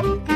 [0.00, 0.29] Thank you.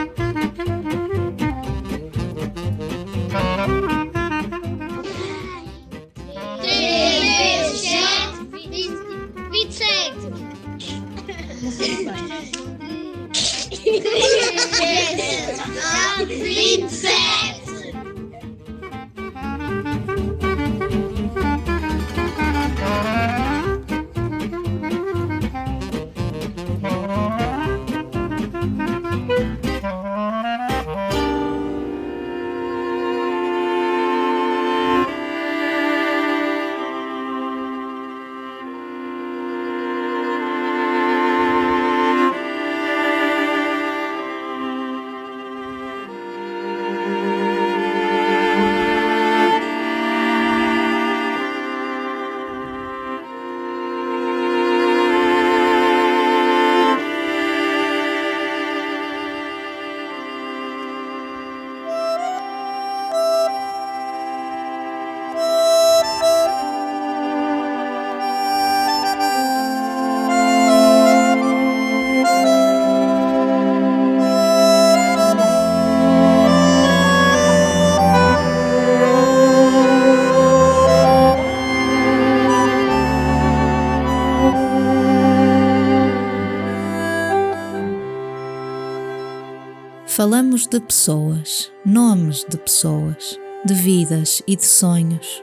[90.15, 95.43] Falamos de pessoas, nomes de pessoas, de vidas e de sonhos.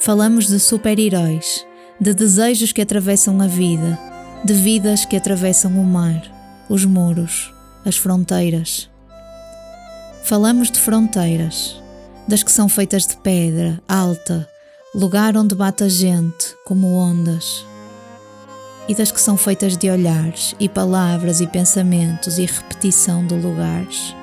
[0.00, 1.64] Falamos de super-heróis,
[2.00, 3.96] de desejos que atravessam a vida,
[4.44, 6.20] de vidas que atravessam o mar,
[6.68, 8.90] os muros, as fronteiras.
[10.24, 11.80] Falamos de fronteiras,
[12.26, 14.50] das que são feitas de pedra, alta,
[14.92, 17.64] lugar onde bate a gente, como ondas
[18.88, 24.14] e das que são feitas de olhares e palavras e pensamentos e repetição de lugares.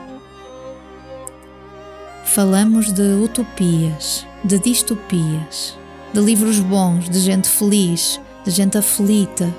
[2.26, 5.78] Falamos de utopias, de distopias,
[6.14, 9.54] de livros bons, de gente feliz, de gente aflita,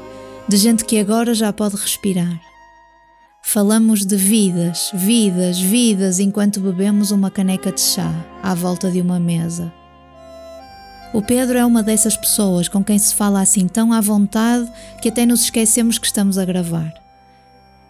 [0.49, 2.41] de gente que agora já pode respirar.
[3.43, 8.11] Falamos de vidas, vidas, vidas enquanto bebemos uma caneca de chá
[8.43, 9.73] à volta de uma mesa.
[11.13, 14.67] O Pedro é uma dessas pessoas com quem se fala assim tão à vontade
[15.01, 16.93] que até nos esquecemos que estamos a gravar.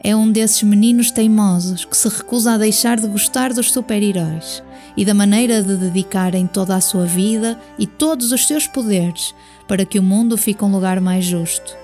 [0.02, 4.60] É um desses meninos teimosos que se recusa a deixar de gostar dos super-heróis
[4.96, 9.32] e da maneira de dedicarem toda a sua vida e todos os seus poderes
[9.68, 11.76] para que o mundo fique um lugar mais justo.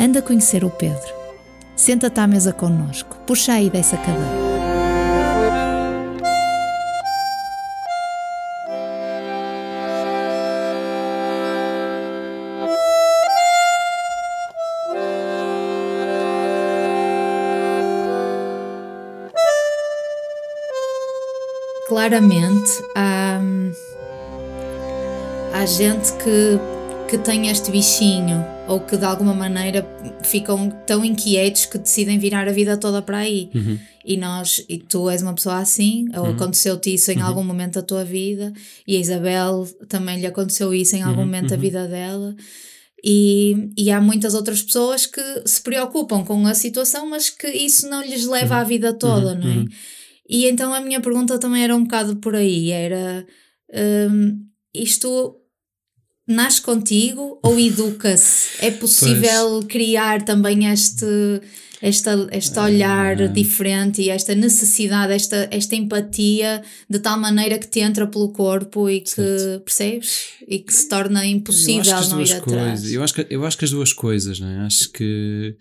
[0.00, 1.14] Anda a conhecer o Pedro.
[1.76, 3.16] Senta-te à mesa connosco.
[3.24, 4.49] Puxa aí dessa cadeira.
[21.90, 23.40] Claramente há,
[25.52, 29.84] há gente que, que tem este bichinho ou que de alguma maneira
[30.22, 33.50] ficam tão inquietos que decidem virar a vida toda para aí.
[34.04, 37.82] E nós, e tu és uma pessoa assim, ou aconteceu-te isso em algum momento da
[37.82, 38.52] tua vida,
[38.86, 42.36] e a Isabel também lhe aconteceu isso em algum momento da vida dela.
[43.02, 47.90] E, e há muitas outras pessoas que se preocupam com a situação, mas que isso
[47.90, 49.64] não lhes leva a vida toda, não é?
[50.30, 53.26] E então a minha pergunta também era um bocado por aí: era
[54.08, 55.36] hum, isto
[56.24, 58.64] nasce contigo ou educa-se?
[58.64, 61.04] É possível criar também este,
[61.82, 67.80] esta, este olhar diferente e esta necessidade, esta, esta empatia de tal maneira que te
[67.80, 70.28] entra pelo corpo e que percebes?
[70.46, 72.68] E que se torna impossível eu acho que as não duas ir atrás.
[72.68, 74.58] coisas, eu acho que eu acho que as duas coisas, não é?
[74.60, 75.56] Acho que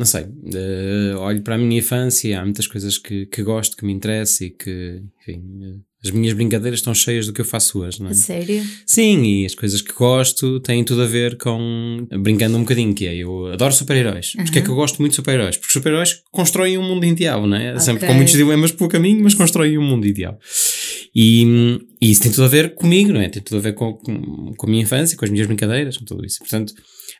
[0.00, 0.24] não sei,
[0.54, 4.46] eh, olho para a minha infância, há muitas coisas que, que gosto, que me interessam
[4.46, 8.08] e que, enfim, eh, as minhas brincadeiras estão cheias do que eu faço hoje, não
[8.08, 8.12] é?
[8.12, 8.64] A sério?
[8.86, 12.06] Sim, e as coisas que gosto têm tudo a ver com.
[12.18, 14.32] brincando um bocadinho, que é eu adoro super-heróis.
[14.32, 15.58] Porquê é que eu gosto muito de super-heróis?
[15.58, 17.78] Porque super-heróis constroem um mundo ideal, não é?
[17.78, 18.08] Sempre Ok.
[18.08, 20.38] com muitos dilemas pelo caminho, mas constroem um mundo ideal.
[21.14, 23.28] E, e isso tem tudo a ver comigo, não é?
[23.28, 26.04] Tem tudo a ver com, com, com a minha infância, com as minhas brincadeiras, com
[26.04, 26.38] tudo isso.
[26.38, 26.72] Portanto,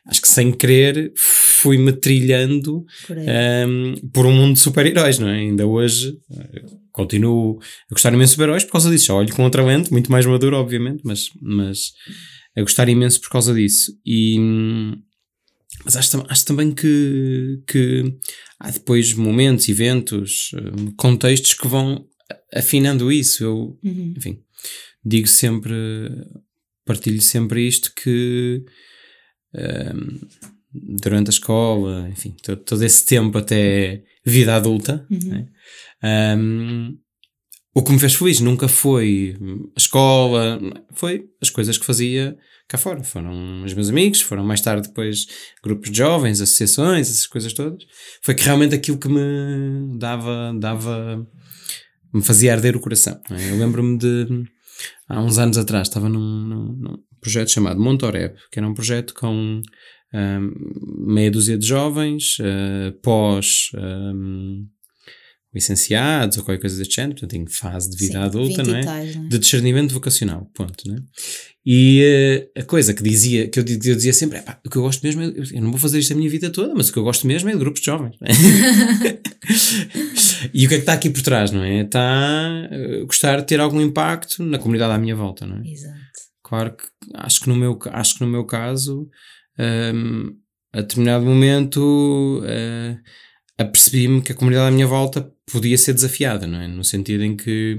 [0.07, 5.39] acho que sem querer fui-me trilhando Por um, por um mundo de super-heróis, não é?
[5.39, 6.61] Ainda hoje eh,
[6.91, 9.07] continuo a gostar imenso de super-heróis por causa disso.
[9.07, 11.91] Já olho com outra lente, muito mais maduro, obviamente, mas, mas
[12.57, 13.91] a gostar imenso por causa disso.
[14.05, 14.39] E,
[15.85, 18.03] mas acho, acho também que, que
[18.59, 22.05] há depois momentos, eventos, hum, contextos que vão
[22.53, 23.43] afinando isso.
[23.43, 24.13] Eu, Uhum.
[24.17, 24.39] enfim,
[25.03, 25.71] digo sempre,
[26.85, 28.63] partilho sempre isto que
[29.53, 30.19] hum,
[30.73, 35.05] durante a escola, enfim, to- todo, esse tempo até, vida adulta.
[35.09, 35.47] Né?
[36.37, 36.97] Um,
[37.73, 39.35] o que me fez feliz nunca foi
[39.75, 40.59] a escola,
[40.93, 42.37] foi as coisas que fazia
[42.67, 43.01] cá fora.
[43.03, 45.25] Foram os meus amigos, foram mais tarde depois
[45.63, 47.83] grupos de jovens, associações, essas coisas todas.
[48.21, 51.25] Foi que realmente aquilo que me dava, dava,
[52.13, 53.19] me fazia arder o coração.
[53.29, 53.51] É?
[53.51, 54.27] Eu lembro-me de,
[55.07, 59.13] há uns anos atrás, estava num, num, num projeto chamado Montoreb, que era um projeto
[59.13, 59.61] com
[60.13, 64.65] um, meia dúzia de jovens, uh, pós um,
[65.53, 68.83] licenciados ou qualquer coisa deste género, portanto em fase de vida Sim, adulta, não é?
[68.83, 69.27] Tais, não é?
[69.27, 70.99] De discernimento vocacional, ponto, não é?
[71.65, 74.77] E uh, a coisa que dizia, que eu, eu dizia sempre é pá, o que
[74.77, 76.93] eu gosto mesmo é, eu não vou fazer isto a minha vida toda, mas o
[76.93, 78.15] que eu gosto mesmo é de grupos de jovens.
[80.53, 81.81] E o que é que está aqui por trás, não é?
[81.81, 85.67] Está uh, gostar de ter algum impacto na comunidade à minha volta, não é?
[85.67, 85.95] Exato.
[86.43, 86.83] Claro que
[87.15, 89.07] acho que no meu, acho que no meu caso,
[89.93, 90.35] um,
[90.73, 92.99] a determinado momento, uh,
[93.57, 96.67] apercebi-me que a comunidade à minha volta podia ser desafiada, não é?
[96.67, 97.77] No sentido em que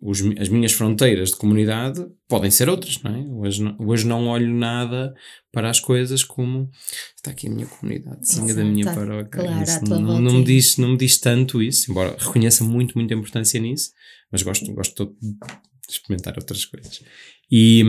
[0.00, 3.24] os, as minhas fronteiras de comunidade podem ser outras, não é?
[3.46, 5.14] Hoje não, hoje não olho nada
[5.52, 6.70] para as coisas como
[7.14, 9.42] está aqui a minha comunidade, singa da minha paróquia.
[9.42, 13.14] Claro, isso, não, não, me diz, não me diz tanto isso, embora reconheça muito, muita
[13.14, 13.90] importância nisso,
[14.30, 17.02] mas gosto, gosto de experimentar outras coisas.
[17.50, 17.82] E,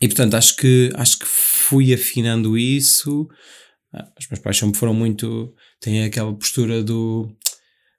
[0.00, 3.28] e portanto, acho que, acho que fui afinando isso.
[3.92, 5.54] Ah, os meus pais sempre foram muito.
[5.80, 7.34] têm aquela postura do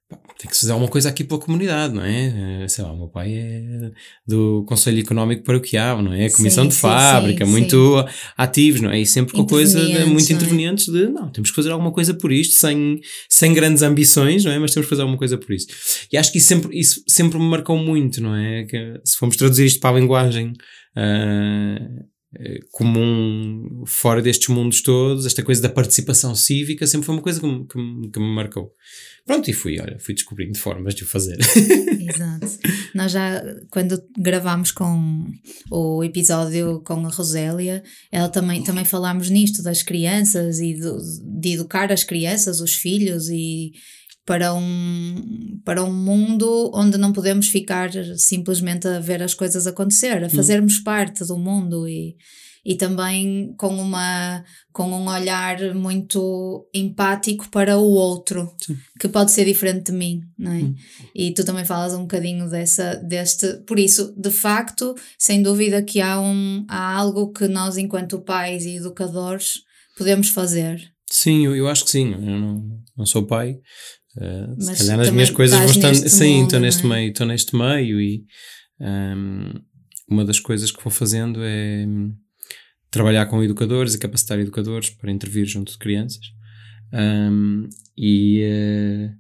[0.10, 2.64] tem que se fazer alguma coisa aqui pela comunidade, não é?
[2.64, 3.92] Eh, sei lá, o meu pai é
[4.26, 6.28] do Conselho Económico Paroquial, não é?
[6.28, 8.06] A Comissão sim, de sim, Fábrica, sim, muito
[8.38, 9.02] ativos, não é?
[9.02, 12.32] E sempre com coisa de, muito intervenientes de, não, temos que fazer alguma coisa por
[12.32, 14.60] isto, sem, sem grandes ambições, não é?
[14.60, 15.68] Mas temos que fazer alguma coisa por isso.
[16.12, 18.64] E acho que isso sempre, isso sempre me marcou muito, não é?
[18.66, 20.54] Que se formos traduzir isto para a linguagem
[20.96, 22.06] uh,
[22.72, 27.48] comum fora destes mundos todos, esta coisa da participação cívica sempre foi uma coisa que
[27.48, 28.74] me, que que me marcou.
[29.26, 31.38] Pronto, e fui, olha, fui descobrindo formas de o fazer.
[32.00, 32.48] Exato.
[32.94, 35.26] Nós já, quando gravámos com
[35.72, 40.98] o episódio com a Rosélia, ela também, também falámos nisto, das crianças e do,
[41.40, 43.72] de educar as crianças, os filhos e
[44.28, 50.22] para um, para um mundo onde não podemos ficar simplesmente a ver as coisas acontecer,
[50.22, 50.30] a hum.
[50.30, 50.84] fazermos hum.
[50.84, 52.18] parte do mundo e
[52.68, 54.44] e também com, uma,
[54.74, 58.76] com um olhar muito empático para o outro, Sim.
[59.00, 60.58] que pode ser diferente de mim, não é?
[60.58, 60.76] Hum.
[61.16, 63.64] E tu também falas um bocadinho dessa, deste.
[63.66, 68.66] Por isso, de facto, sem dúvida que há, um, há algo que nós, enquanto pais
[68.66, 69.62] e educadores,
[69.98, 70.92] podemos fazer.
[71.10, 72.12] Sim, eu, eu acho que sim.
[72.12, 73.58] Eu não, não sou pai.
[74.18, 75.94] Uh, se calhar nas minhas coisas vou estar.
[75.94, 76.90] Sim, estou neste é?
[76.90, 78.26] meio, estou neste meio e
[78.80, 79.54] um,
[80.10, 81.86] uma das coisas que vou fazendo é
[82.90, 86.26] trabalhar com educadores e capacitar educadores para intervir junto de crianças.
[86.92, 89.14] Um, e, uh,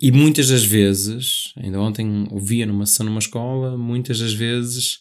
[0.00, 5.00] e muitas das vezes, ainda ontem ouvia numa sessão numa escola, muitas das vezes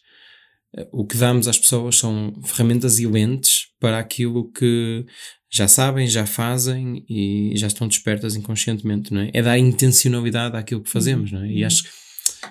[0.78, 5.06] uh, o que damos às pessoas são ferramentas e lentes para aquilo que
[5.52, 9.32] já sabem, já fazem e já estão despertas inconscientemente, não é?
[9.34, 11.48] É dar intencionalidade àquilo que fazemos, não é?
[11.48, 11.68] E uhum.
[11.68, 11.86] acho,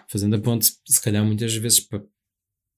[0.09, 2.03] fazendo a ponte, se calhar muitas vezes para,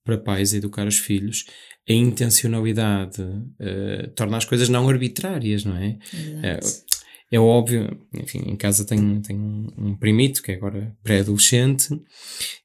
[0.03, 1.45] para pais educar os filhos,
[1.89, 5.97] a intencionalidade uh, torna as coisas não arbitrárias, não é?
[6.43, 6.59] É,
[7.31, 11.89] é óbvio, enfim, em casa tenho, tenho um primito que é agora pré-adolescente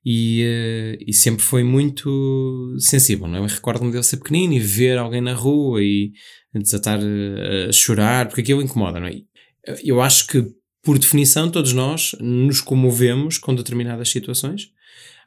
[0.04, 3.48] e, uh, e sempre foi muito sensível, não é?
[3.48, 6.12] Recordo-me dele ser pequenino e ver alguém na rua e
[6.54, 9.20] desatar a chorar, porque aquilo incomoda, não é?
[9.82, 10.44] Eu acho que,
[10.82, 14.70] por definição, todos nós nos comovemos com determinadas situações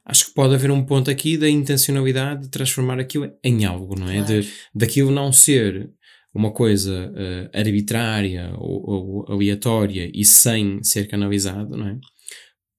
[0.05, 4.07] acho que pode haver um ponto aqui da intencionalidade de transformar aquilo em algo, não
[4.07, 4.23] é?
[4.23, 4.41] Claro.
[4.41, 5.89] De, daquilo não ser
[6.35, 11.97] uma coisa uh, arbitrária ou, ou, aleatória e sem ser canalizado, não é?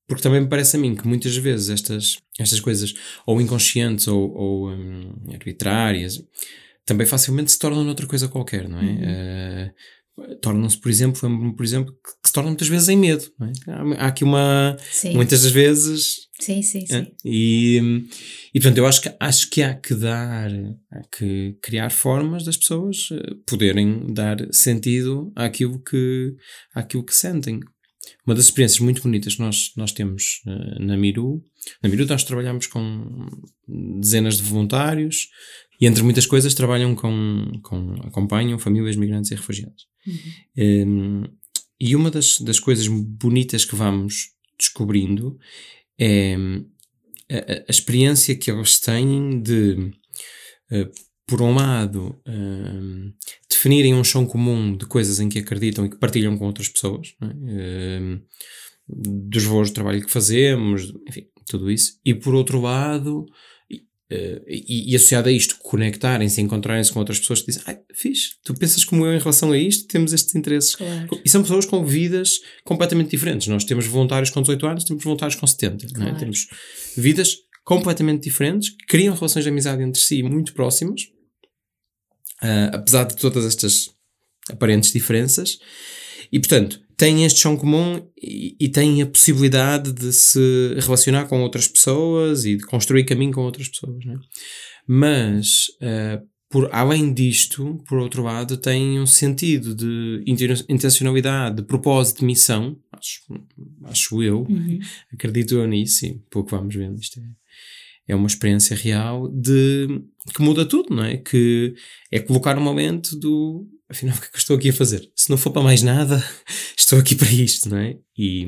[0.07, 2.95] Porque também me parece a mim que muitas vezes estas, estas coisas,
[3.27, 6.23] ou inconscientes ou, ou um, arbitrárias,
[6.85, 8.83] também facilmente se tornam outra coisa qualquer, não é?
[8.83, 10.27] Uhum.
[10.27, 13.25] Uh, tornam-se, por exemplo, lembro-me, por exemplo, que, que, se tornam muitas vezes em medo.
[13.41, 13.71] É?
[13.99, 14.77] Há, aqui uma.
[14.91, 15.15] Sim.
[15.15, 16.26] Muitas das vezes.
[16.39, 17.05] Sim, sim, é?
[17.05, 17.13] sim.
[17.25, 18.09] E,
[18.55, 20.51] e portanto, eu acho que, acho que há que dar,
[20.93, 26.35] há que criar formas das pessoas eh, poderem dar sentido àquilo que,
[26.75, 27.61] àquilo que sentem.
[28.27, 31.43] Uma das experiências muito bonitas que nós, nós temos uh, na Miru,
[31.83, 33.27] na Miru nós trabalhamos com
[33.99, 35.29] dezenas de voluntários
[35.81, 39.87] e entre muitas coisas trabalham com, com acompanham famílias migrantes e refugiados.
[40.07, 40.23] Uhum.
[40.59, 41.25] Um,
[41.81, 45.39] e uma das, das coisas bonitas que vamos descobrindo
[45.99, 46.37] é
[47.31, 49.91] a, a experiência que eles têm de
[50.71, 50.91] uh,
[51.27, 53.13] por um lado, um,
[53.51, 57.15] definirem um chão comum de coisas em que acreditam e que partilham com outras pessoas,
[57.21, 57.99] é?
[58.01, 58.21] um,
[58.89, 61.99] dos voos de trabalho que fazemos, enfim, tudo isso.
[62.05, 63.27] E por outro lado,
[64.09, 68.35] Uh, e, e, associado a isto, conectarem-se, encontrarem-se com outras pessoas que dizem, ai, fixe,
[68.45, 70.77] tu pensas como eu em relação a isto, temos estes interesses.
[70.77, 71.21] Claro.
[71.25, 73.49] E são pessoas com vidas completamente diferentes.
[73.49, 75.89] Nós temos voluntários com 18 anos, temos voluntários com 70.
[75.89, 76.15] Claro.
[76.15, 76.19] É?
[76.21, 76.47] Temos
[76.97, 77.35] vidas
[77.65, 81.03] completamente diferentes, que criam relações de amizade entre si muito próximas,
[82.43, 83.91] uh, apesar de todas estas
[84.49, 85.59] aparentes diferenças.
[86.31, 91.43] E, portanto, têm este chão comum e, e têm a possibilidade de se relacionar com
[91.43, 94.05] outras pessoas e de construir caminho com outras pessoas.
[94.05, 94.19] Né?
[94.87, 100.25] Mas, uh, por, além disto, por outro lado, têm um sentido de
[100.69, 103.21] intencionalidade, de propósito, de missão, acho,
[103.85, 104.79] acho eu, uhum.
[105.13, 107.21] acredito eu nisso, e pouco vamos vendo isto.
[107.21, 110.01] É, é uma experiência real de
[110.33, 111.17] que muda tudo, não é?
[111.17, 111.75] Que
[112.11, 115.11] é colocar no momento do afinal, o que é que eu estou aqui a fazer?
[115.27, 116.23] Se não for para mais nada,
[116.79, 117.99] estou aqui para isto, não é?
[118.17, 118.45] E,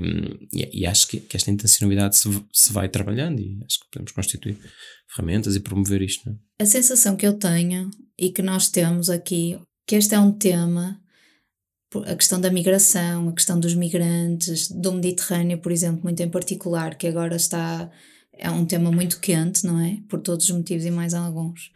[0.52, 4.12] e, e acho que, que, esta intencionalidade se, se vai trabalhando e acho que podemos
[4.12, 4.56] constituir
[5.12, 6.34] ferramentas e promover isto, é?
[6.62, 9.58] A sensação que eu tenho e que nós temos aqui,
[9.88, 11.00] que este é um tema,
[12.06, 16.94] a questão da migração, a questão dos migrantes, do Mediterrâneo, por exemplo, muito em particular,
[16.94, 17.90] que agora está.
[18.32, 19.98] É um tema muito quente, não é?
[20.08, 21.72] Por todos os motivos e mais alguns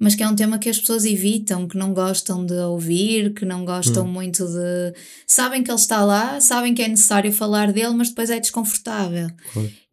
[0.00, 3.44] mas que é um tema que as pessoas evitam, que não gostam de ouvir, que
[3.44, 4.10] não gostam hum.
[4.10, 4.94] muito de.
[5.26, 9.28] Sabem que ele está lá, sabem que é necessário falar dele, mas depois é desconfortável.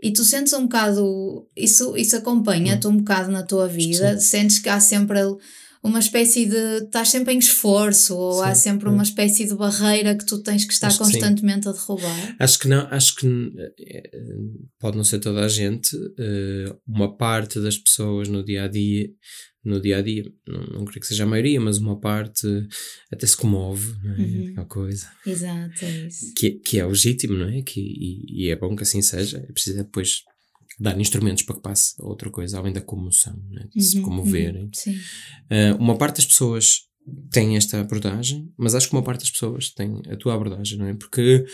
[0.01, 1.45] E tu sentes um bocado.
[1.53, 2.91] Isso, isso acompanha-te hum.
[2.91, 5.19] um bocado na tua vida, sentes que há sempre
[5.83, 6.85] uma espécie de.
[6.85, 10.63] estás sempre em esforço, ou sim, há sempre uma espécie de barreira que tu tens
[10.63, 12.35] que estar acho constantemente que a derrubar?
[12.39, 13.27] Acho que não, acho que
[13.79, 14.11] eh,
[14.79, 19.09] pode não ser toda a gente, eh, uma parte das pessoas no dia a dia
[19.67, 20.31] no dia a dia.
[20.47, 22.47] Não, não creio que seja a maioria, mas uma parte
[23.11, 24.17] até se comove, não é?
[24.17, 24.47] Uhum.
[24.51, 25.11] Aquela coisa.
[25.25, 26.33] Exato, é isso.
[26.35, 27.61] Que, que é legítimo, não é?
[27.61, 29.37] Que, e, e é bom que assim seja.
[29.37, 30.23] É preciso depois
[30.79, 33.67] dar instrumentos para que passe a outra coisa, além da comoção, é?
[33.75, 34.63] de se uhum, comoverem.
[34.65, 34.95] Uhum, sim.
[34.95, 36.87] Uh, uma parte das pessoas
[37.31, 40.85] tem esta abordagem, mas acho que uma parte das pessoas tem a tua abordagem, não
[40.85, 40.93] é?
[40.93, 41.45] Porque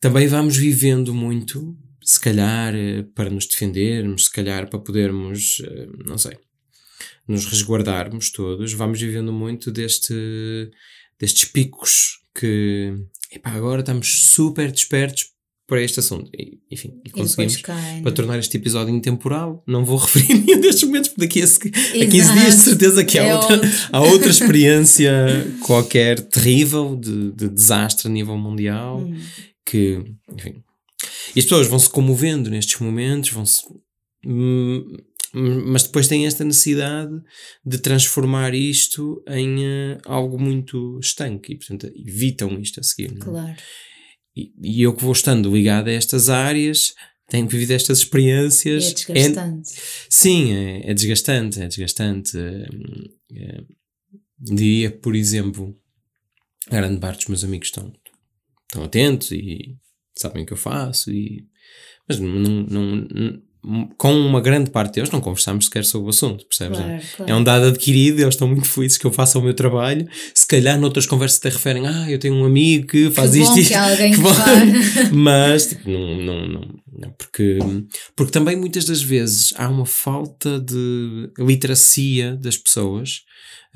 [0.00, 5.88] também vamos vivendo muito, se calhar eh, para nos defendermos, se calhar para podermos, eh,
[6.04, 6.36] não sei,
[7.28, 10.14] nos resguardarmos todos, vamos vivendo muito deste,
[11.20, 12.94] destes picos que
[13.30, 15.26] epá, agora estamos super despertos
[15.68, 16.30] para este assunto.
[16.34, 19.62] E, enfim, e conseguimos cai, para tornar este episódio intemporal.
[19.66, 23.18] Não vou referir nenhum destes momentos, porque daqui a, a 15 dias de certeza que
[23.18, 23.60] há, é outra,
[23.92, 25.12] há outra experiência
[25.66, 29.20] qualquer terrível de, de desastre a nível mundial hum.
[29.64, 30.64] que, enfim.
[31.36, 33.62] E as pessoas vão se comovendo nestes momentos, vão se
[34.24, 34.96] hum,
[35.34, 37.12] mas depois têm esta necessidade
[37.64, 43.12] de transformar isto em uh, algo muito estanque e, portanto, evitam isto a seguir.
[43.12, 43.18] É?
[43.18, 43.56] Claro.
[44.34, 46.94] E, e, eu que vou estando ligado a estas áreas,
[47.28, 48.84] tenho vivido estas experiências.
[48.84, 49.70] E é desgastante.
[49.74, 52.38] É, sim, é, é, desgastante, é desgastante.
[52.38, 52.68] É,
[53.34, 53.64] é,
[54.38, 55.78] diria, por exemplo,
[56.70, 57.92] a grande parte dos meus amigos estão,
[58.66, 59.76] estão atentos e
[60.16, 61.46] sabem o que eu faço, e,
[62.08, 63.42] mas não, não, não
[63.96, 66.78] com uma grande parte deles não conversamos sequer sobre o assunto, percebes?
[66.78, 67.32] Claro, claro.
[67.32, 70.08] É um dado adquirido, eles estão muito felizes que eu faça o meu trabalho.
[70.32, 73.52] Se calhar noutras conversas até referem, ah, eu tenho um amigo que faz que isto
[73.52, 73.68] bom isto.
[73.70, 75.10] Que alguém que faz.
[75.12, 76.60] Mas, tipo, não, não,
[76.98, 77.58] não, porque,
[78.14, 83.22] porque também muitas das vezes há uma falta de literacia das pessoas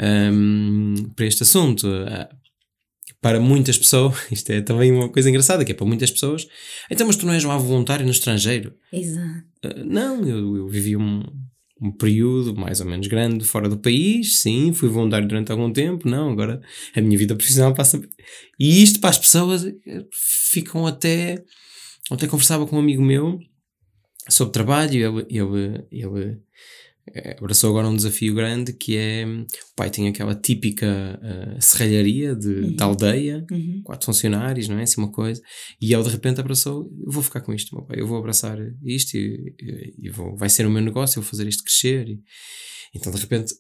[0.01, 1.89] um, para este assunto
[3.23, 6.47] para muitas pessoas, isto é também uma coisa engraçada, que é para muitas pessoas,
[6.91, 8.75] então, mas tu não és lá voluntário no estrangeiro?
[8.93, 9.47] Exato.
[9.65, 11.23] Uh, não, eu, eu vivi um,
[11.81, 16.09] um período mais ou menos grande fora do país, sim, fui voluntário durante algum tempo,
[16.09, 16.61] não, agora
[16.95, 18.03] a minha vida profissional passa.
[18.59, 20.05] E isto para as pessoas eh,
[20.51, 21.43] ficam até.
[22.11, 23.39] Ontem conversava com um amigo meu
[24.29, 26.41] sobre trabalho, ele, ele, ele
[27.39, 32.49] abraçou agora um desafio grande que é o pai tem aquela típica uh, serralharia de,
[32.49, 32.77] uhum.
[32.77, 33.83] de aldeia, uhum.
[33.85, 34.83] quatro funcionários, não é?
[34.83, 35.41] Assim uma coisa,
[35.81, 38.59] e ele de repente abraçou, eu vou ficar com isto, meu pai, eu vou abraçar
[38.85, 42.09] isto e, e, e vou, vai ser o meu negócio, eu vou fazer isto crescer.
[42.09, 42.21] E,
[42.95, 43.55] então de repente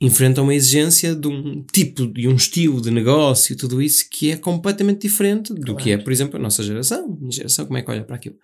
[0.00, 4.30] enfrenta uma exigência de um tipo e um estilo de negócio e tudo isso que
[4.30, 5.76] é completamente diferente do claro.
[5.76, 8.16] que é, por exemplo, a nossa geração, a minha geração, como é que olha para
[8.16, 8.36] aquilo.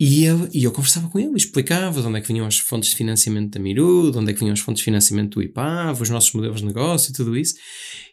[0.00, 2.90] E eu, e eu conversava com ele, explicava de onde é que vinham as fontes
[2.90, 6.02] de financiamento da Miru, de onde é que vinham as fontes de financiamento do IPAV,
[6.02, 7.54] os nossos modelos de negócio e tudo isso.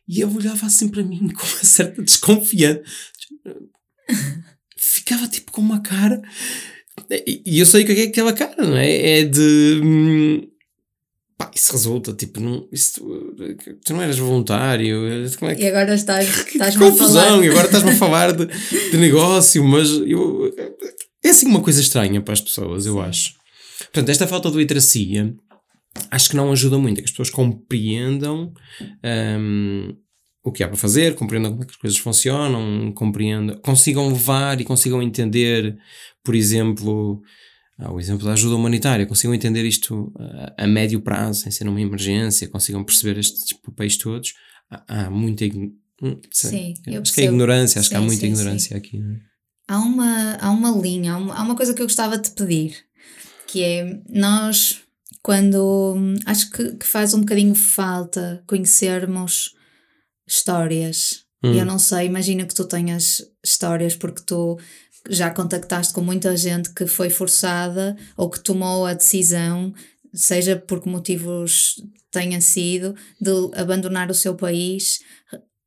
[0.08, 2.82] E ele olhava assim para mim com uma certa desconfiança.
[4.75, 6.22] Ficava tipo com uma cara.
[7.27, 9.20] E eu sei o que é aquela cara, não é?
[9.20, 9.82] É de.
[9.84, 10.48] Hum,
[11.38, 13.01] pá, isso resulta, tipo, não, isso,
[13.84, 15.01] tu não eras voluntário,
[15.38, 18.46] como é que, E agora estás, estás confusão, e agora estás-me a falar de,
[18.92, 20.54] de negócio, mas eu,
[21.27, 23.34] é assim uma coisa estranha para as pessoas, eu acho.
[23.79, 25.36] Portanto, esta falta de literacia
[26.12, 28.53] acho que não ajuda muito, é que as pessoas compreendam
[29.39, 29.96] hum,
[30.44, 34.60] o que há para fazer, compreendam como é que as coisas funcionam, compreendam, consigam levar
[34.62, 35.77] e consigam entender,
[36.24, 37.22] por exemplo,
[37.79, 40.13] ah, o exemplo da ajuda humanitária, consigam entender isto
[40.58, 44.34] a, a médio prazo, sem ser uma emergência, consigam perceber estes papéis todos.
[44.70, 47.34] Há, há muita ign- hum, sei, Sim, eu acho que é percebo.
[47.34, 49.00] ignorância, acho que há Sim, muita sim, ignorância aqui.
[49.00, 49.20] não é?
[49.67, 52.36] Há uma, há uma linha, há uma, há uma coisa que eu gostava de te
[52.36, 52.86] pedir,
[53.48, 54.81] que é nós,
[55.24, 55.95] quando
[56.25, 59.55] acho que, que faz um bocadinho falta conhecermos
[60.27, 61.25] histórias.
[61.43, 61.53] Hum.
[61.53, 64.60] Eu não sei, imagina que tu tenhas histórias porque tu
[65.10, 69.74] já contactaste com muita gente que foi forçada ou que tomou a decisão,
[70.13, 71.75] seja por que motivos
[72.12, 75.00] tenha sido, de abandonar o seu país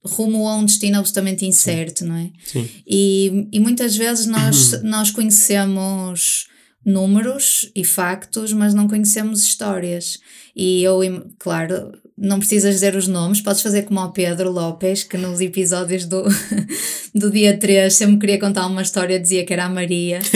[0.05, 2.31] rumo a um destino absolutamente incerto, não é?
[2.45, 2.69] Sim.
[2.87, 6.47] E, e muitas vezes nós, nós conhecemos
[6.85, 10.19] números e factos, mas não conhecemos histórias.
[10.57, 11.01] E eu,
[11.39, 16.05] claro, não precisas dizer os nomes, podes fazer como ao Pedro Lopes, que nos episódios
[16.05, 16.25] do,
[17.15, 20.21] do dia 3 sempre queria contar uma história, dizia que era a Maria.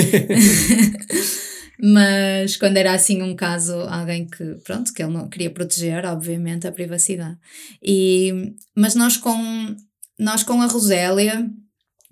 [1.84, 6.64] Mas quando era assim um caso, alguém que, pronto, que ele não queria proteger, obviamente,
[6.64, 7.36] a privacidade.
[7.82, 9.74] E, mas nós com,
[10.16, 11.50] nós com a Rosélia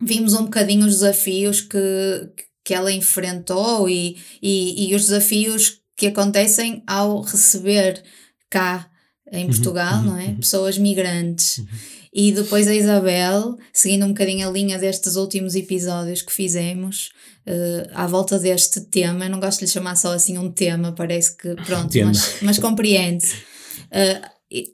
[0.01, 1.79] vimos um bocadinho os desafios que,
[2.65, 8.03] que ela enfrentou e, e, e os desafios que acontecem ao receber
[8.49, 8.91] cá
[9.31, 10.27] em Portugal, uhum, não é?
[10.27, 10.37] uhum.
[10.39, 11.63] Pessoas migrantes.
[12.13, 17.11] E depois a Isabel, seguindo um bocadinho a linha destes últimos episódios que fizemos,
[17.51, 20.93] eh, à volta deste tema, eu não gosto de lhe chamar só assim um tema,
[20.93, 22.09] parece que pronto, Tema.
[22.09, 23.35] mas, mas compreende-se.
[23.91, 24.21] Eh,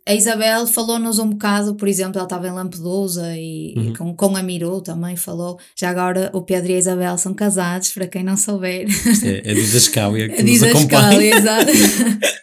[0.06, 3.92] a Isabel falou-nos um bocado, por exemplo, ela estava em Lampedusa e, e Uhum.
[3.95, 5.59] com, com a Miru também falou.
[5.78, 8.88] Já agora o Pedro e a Isabel são casados, para quem não souber.
[8.88, 11.24] Isto é a Didascália que nos a acompanha.
[11.24, 11.72] escala, exato.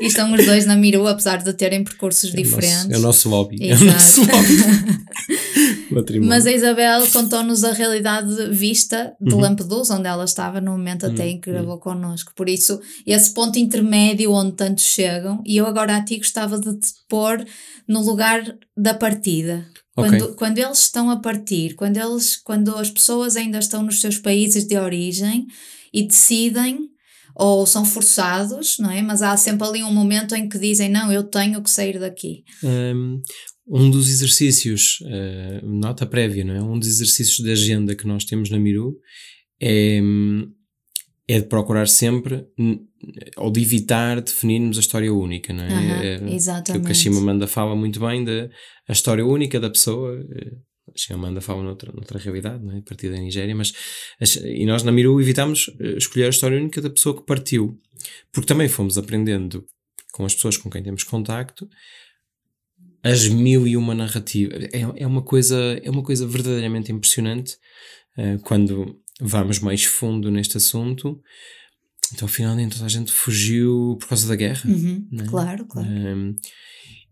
[0.00, 2.90] e estão os dois na Miru, apesar de terem percursos É o nosso- diferentes.
[2.90, 3.56] É o nosso lobby.
[3.60, 3.84] É o Exato.
[3.92, 5.06] nosso lobby.
[6.26, 9.40] Mas a Isabel contou-nos a realidade vista de Uhum.
[9.40, 12.32] Lampedusa, onde ela estava no momento até Uhum, em que gravou connosco.
[12.34, 16.72] Por isso, esse ponto intermédio onde tantos chegam, e eu agora a ti gostava de
[16.78, 17.44] te pôr
[17.88, 18.42] no lugar
[18.76, 19.66] da partida.
[19.94, 24.18] Quando, quando eles estão a partir, quando, eles, quando as pessoas ainda estão nos seus
[24.18, 25.46] países de origem
[25.92, 26.90] e decidem,
[27.38, 29.02] ou são forçados, não é?
[29.02, 32.42] Mas há sempre ali um momento em que dizem: Não, eu tenho que sair daqui.
[32.64, 33.20] Um,
[33.68, 36.62] um dos exercícios, uh, nota prévia, não é?
[36.62, 38.96] Um dos exercícios de agenda que nós temos na Miru
[39.60, 40.50] é, hum,
[41.28, 42.78] é de procurar sempre, hum,
[43.36, 45.68] ou de evitar definirmos a história única, não é?
[45.68, 46.86] Aham, É, que o exatamente.
[46.86, 48.48] que a Chimamanda fala muito bem da
[48.88, 50.24] a história única da pessoa.
[50.88, 52.80] Eh, A Chimamanda fala noutra, noutra realidade, não é?
[52.82, 53.72] partir da Nigéria, mas
[54.20, 57.80] as- e nós na Miru evitamos eh, escolher a história única da pessoa que partiu,
[58.32, 59.64] porque também fomos aprendendo
[60.12, 61.68] com as pessoas com quem temos contacto
[63.02, 64.64] as mil e uma narrativas.
[64.72, 67.56] É, é, uma, coisa, é uma coisa verdadeiramente impressionante
[68.16, 71.22] eh, quando vamos mais fundo neste assunto.
[72.12, 74.68] Então, afinal, nem toda a gente fugiu por causa da guerra.
[74.68, 75.24] Uhum, é?
[75.24, 75.88] Claro, claro.
[75.88, 76.34] Um,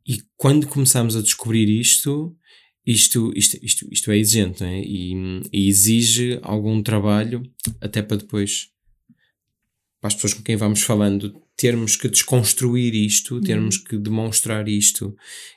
[0.07, 2.37] e quando começamos a descobrir isto,
[2.87, 4.81] isto, isto, isto, isto é exigente não é?
[4.81, 5.14] e,
[5.53, 7.42] e exige algum trabalho
[7.81, 8.68] até para depois,
[10.01, 15.16] para as pessoas com quem vamos falando, termos que desconstruir isto, termos que demonstrar isto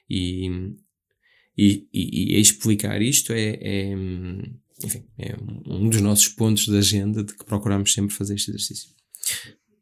[0.10, 0.50] e,
[1.58, 3.92] e, e, explicar isto é, é,
[4.84, 5.36] enfim, é
[5.66, 8.90] um dos nossos pontos de agenda de que procuramos sempre fazer este exercício.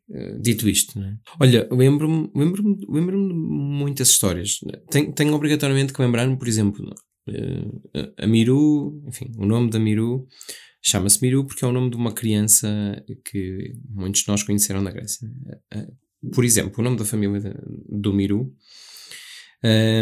[0.08, 1.18] Uh, dito isto, não é?
[1.40, 4.60] Olha, lembro-me lembro lembro de muitas histórias.
[4.90, 6.96] Tenho, tenho obrigatoriamente que lembrar-me, por exemplo,
[8.18, 10.28] a Miru, enfim, o nome da Miru
[10.82, 12.68] chama-se Miru porque é o nome de uma criança
[13.24, 15.28] que muitos de nós conheceram na Grécia.
[15.74, 17.56] Uh, por exemplo, o nome da família
[17.90, 18.54] do Miru
[19.64, 20.02] é,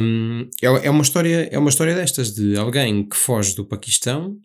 [0.61, 4.37] é, uma história, é uma história destas, de alguém que foge do Paquistão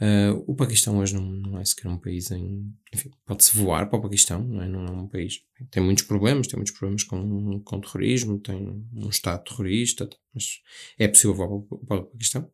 [0.00, 2.72] Uh, o Paquistão hoje não, não, é sequer um país em.
[2.94, 4.68] Enfim, pode-se voar para o Paquistão, não é?
[4.68, 5.40] não é um país.
[5.70, 10.60] Tem muitos problemas, tem muitos problemas com, com terrorismo, tem um Estado terrorista, mas
[10.98, 12.48] é possível voar para, para o Paquistão.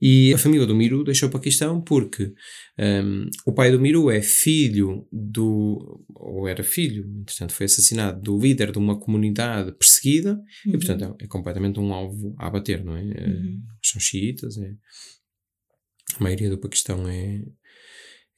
[0.00, 2.32] E a família do Miru deixou o Paquistão porque
[2.78, 6.02] um, o pai do Miru é filho do.
[6.14, 10.72] ou era filho, entretanto foi assassinado, do líder de uma comunidade perseguida uhum.
[10.74, 13.02] e, portanto, é, é, completamente um alvo a abater, não é?
[13.02, 13.60] Uhum.
[13.82, 14.72] São xiitas, é
[16.18, 17.42] a maioria do Paquistão é,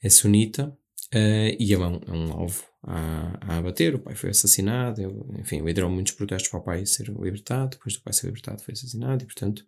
[0.01, 0.75] é sunita.
[1.13, 3.95] Uh, e é um, é um alvo a, a abater.
[3.95, 7.71] O pai foi assassinado, ele, enfim, liderou muitos protestos para o pai ser libertado.
[7.71, 9.23] Depois do pai ser libertado, foi assassinado.
[9.23, 9.63] E, portanto,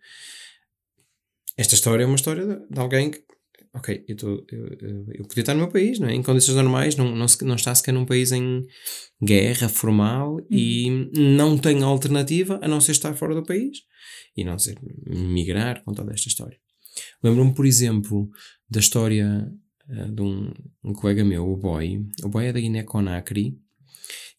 [1.57, 3.23] esta história é uma história de, de alguém que,
[3.73, 6.13] ok, eu, tô, eu, eu, eu, podia estar no meu país, não é?
[6.13, 8.65] em condições normais, não, não, não está sequer num país em
[9.23, 13.79] guerra formal e não tem alternativa a não ser estar fora do país
[14.35, 16.59] e não ser migrar com toda esta história.
[17.23, 18.29] Lembro-me, por exemplo,
[18.69, 19.51] da história
[19.89, 20.53] uh, de um,
[20.83, 22.05] um, colega meu, o Boy.
[22.23, 23.57] O Boy é da Guiné-Conakry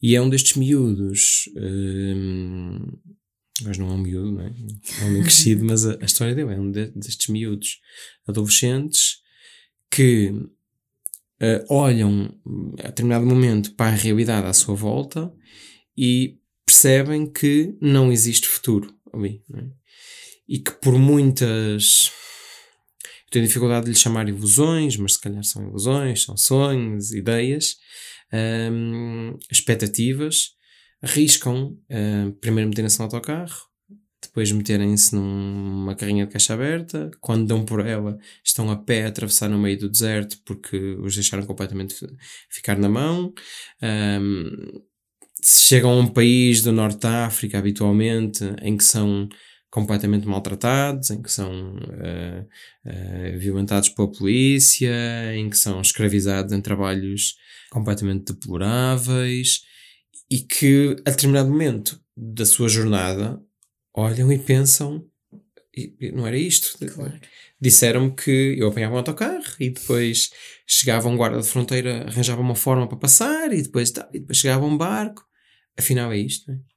[0.01, 1.49] e é um destes miúdos.
[1.55, 3.17] Uh,
[3.63, 4.53] mas não é um miúdo, não é?
[5.01, 7.79] É um crescido, mas a, a, história dele é um de, destes miúdos
[8.27, 9.17] adolescentes
[9.89, 10.29] que
[11.41, 12.31] uh, olham
[12.79, 15.33] a determinado momento para a realidade à sua volta
[15.97, 19.41] e percebem que não existe futuro ali.
[19.53, 19.63] É?
[20.47, 22.11] E que por muitas
[23.27, 27.75] eu tenho dificuldade de lhe chamar ilusões, mas se calhar são ilusões, são sonhos, ideias,
[28.71, 30.51] um, expectativas,
[31.01, 33.67] arriscam uh, primeiro meterem-se no autocarro,
[34.21, 39.09] depois meterem-se numa carrinha de caixa aberta, quando dão por ela, estão a pé a
[39.09, 41.95] atravessar no meio do deserto porque os deixaram completamente
[42.49, 43.33] ficar na mão.
[43.81, 44.81] Um,
[45.43, 49.29] chegam a um país do Norte da África, habitualmente, em que são
[49.69, 52.47] completamente maltratados, em que são uh,
[52.85, 57.35] uh, violentados pela polícia, em que são escravizados em trabalhos
[57.69, 59.61] completamente deploráveis
[60.29, 63.41] e que a determinado momento da sua jornada
[63.93, 65.05] olham e pensam
[66.13, 66.77] não era isto.
[66.87, 67.19] Claro.
[67.59, 70.31] Disseram-me que eu apanhava um autocarro e depois
[70.65, 74.37] chegava um guarda de fronteira, arranjava uma forma para passar e depois, tá, e depois
[74.37, 75.23] chegava um barco.
[75.77, 76.76] Afinal é isto, não é?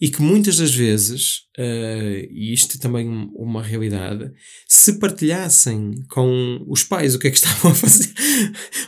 [0.00, 4.32] E que muitas das vezes, uh, e isto é também uma realidade,
[4.66, 8.12] se partilhassem com os pais o que é que estavam a fazer,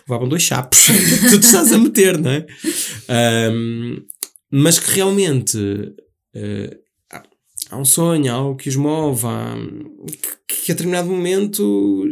[0.08, 0.86] levavam dois chapos,
[1.30, 2.46] tu te estás a meter, não é?
[3.52, 3.96] Um,
[4.52, 6.78] mas que realmente uh,
[7.70, 9.56] há um sonho, há algo que os move, há,
[10.46, 12.04] que, que a determinado momento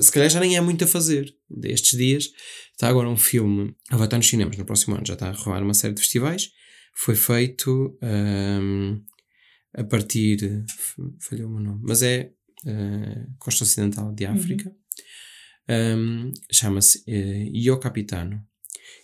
[0.00, 1.32] se calhar já nem é muito a fazer.
[1.48, 2.30] Destes dias
[2.72, 5.62] está agora um filme, vai estar nos cinemas no próximo ano, já está a rolar
[5.62, 6.50] uma série de festivais
[6.94, 9.02] foi feito um,
[9.74, 10.64] a partir.
[11.20, 12.30] Falhou o meu nome, mas é
[12.64, 14.32] uh, Costa Ocidental de uhum.
[14.32, 14.68] África.
[14.68, 16.28] Uhum.
[16.28, 18.40] Um, Chama-se uh, Io Capitano.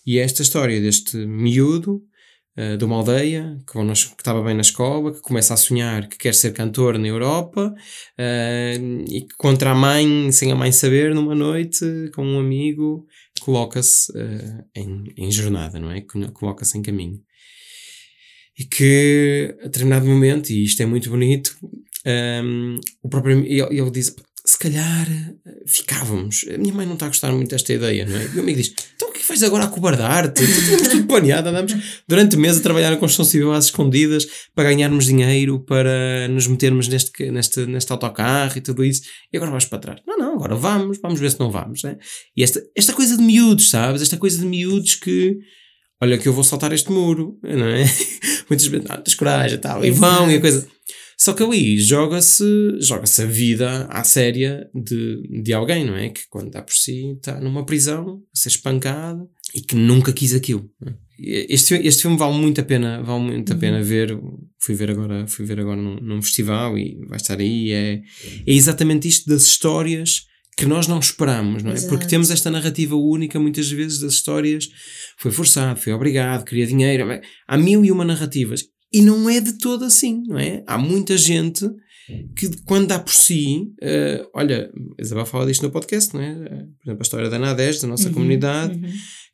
[0.07, 2.03] E é esta história deste miúdo
[2.57, 6.19] uh, de uma aldeia que, que estava bem na escola, que começa a sonhar que
[6.19, 11.15] quer ser cantor na Europa uh, e que contra a mãe, sem a mãe saber,
[11.15, 13.07] numa noite, com um amigo,
[13.41, 16.03] coloca-se uh, em, em jornada, não é?
[16.33, 17.21] Coloca-se em caminho
[18.61, 21.57] e que a determinado momento, e isto é muito bonito,
[22.45, 25.07] um, o próprio ele, ele diz: se calhar
[25.67, 26.45] ficávamos.
[26.55, 28.25] A minha mãe não está a gostar muito desta ideia, não é?
[28.27, 30.45] E o amigo diz: então o que fazes agora a cobardar-te?
[30.47, 31.75] Tínhamos tudo planeado, andamos
[32.07, 36.87] durante meses a trabalhar na construção civil às escondidas para ganharmos dinheiro, para nos metermos
[36.87, 40.01] neste, neste, neste autocarro e tudo isso, e agora vais para trás.
[40.07, 41.83] Não, não, agora vamos, vamos ver se não vamos.
[41.83, 41.97] É?
[42.37, 44.03] E esta, esta coisa de miúdos, sabes?
[44.03, 45.39] Esta coisa de miúdos que
[46.01, 47.85] olha que eu vou saltar este muro, não é?
[48.49, 50.67] Muitas vezes, não, tens coragem e tal, e vão e a coisa.
[51.21, 52.45] Só que ali joga-se
[52.81, 56.09] joga a vida à séria de, de alguém, não é?
[56.09, 60.35] Que quando está por si está numa prisão, a ser espancado e que nunca quis
[60.35, 60.67] aquilo.
[60.87, 60.95] É?
[61.53, 63.85] Este, este filme vale muito a pena, vale muito a pena uhum.
[63.85, 64.19] ver.
[64.59, 67.71] Fui ver agora, fui ver agora num, num festival e vai estar aí.
[67.71, 68.01] É,
[68.47, 70.23] é exatamente isto das histórias
[70.61, 71.75] que nós não esperamos, não é?
[71.75, 71.89] Exato.
[71.89, 74.69] Porque temos esta narrativa única muitas vezes das histórias.
[75.17, 77.07] Foi forçado, foi obrigado, queria dinheiro.
[77.49, 78.65] Há mil e uma narrativas.
[78.93, 80.63] E não é de todo assim, não é?
[80.67, 81.65] Há muita gente
[82.37, 86.35] que quando dá por si, uh, olha, a Isabel fala disto no podcast, não é?
[86.35, 88.91] Por exemplo, a história da Nadez, da nossa uhum, comunidade, uhum.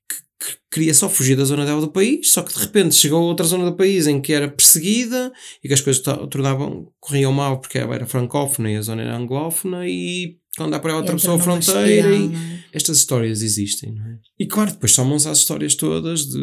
[0.08, 3.18] Que, que, queria só fugir da zona dela do país, só que de repente chegou
[3.18, 5.32] a outra zona do país em que era perseguida
[5.64, 9.16] e que as coisas tornavam, corriam mal porque ela era francófona e a zona era
[9.16, 12.64] anglófona e quando dá para ela atravessou a fronteira e é?
[12.72, 14.18] estas histórias existem, não é?
[14.38, 16.38] E claro, depois somam-se as histórias todas de,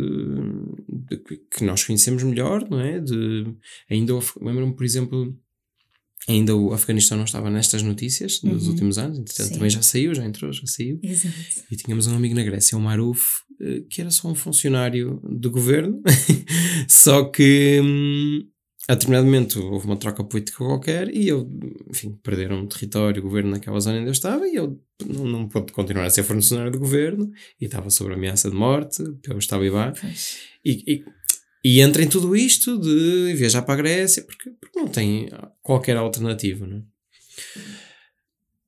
[1.10, 1.18] de,
[1.52, 3.00] que nós conhecemos melhor, não é?
[3.00, 3.46] De,
[3.90, 5.36] ainda lembro-me, por exemplo,
[6.28, 8.70] ainda o Afeganistão não estava nestas notícias dos uhum.
[8.70, 9.54] últimos anos, entretanto Sim.
[9.54, 11.00] também já saiu, já entrou, já saiu.
[11.04, 11.36] Exato.
[11.72, 15.52] E tínhamos um amigo na Grécia, o Maruf, eh, que era só um funcionário do
[15.52, 16.02] governo,
[16.88, 18.48] só que hum,
[18.88, 21.50] a determinado momento houve uma troca política qualquer e eu,
[21.90, 25.48] enfim, perderam um território, o governo naquela zona onde eu estava e eu não, não
[25.48, 29.94] pude continuar a ser funcionário do governo e estava sob ameaça de morte pelo Talibã.
[30.66, 31.06] E, e,
[31.64, 35.30] e entra em tudo isto de viajar para a Grécia porque, porque não tem
[35.62, 36.84] qualquer alternativa, não é?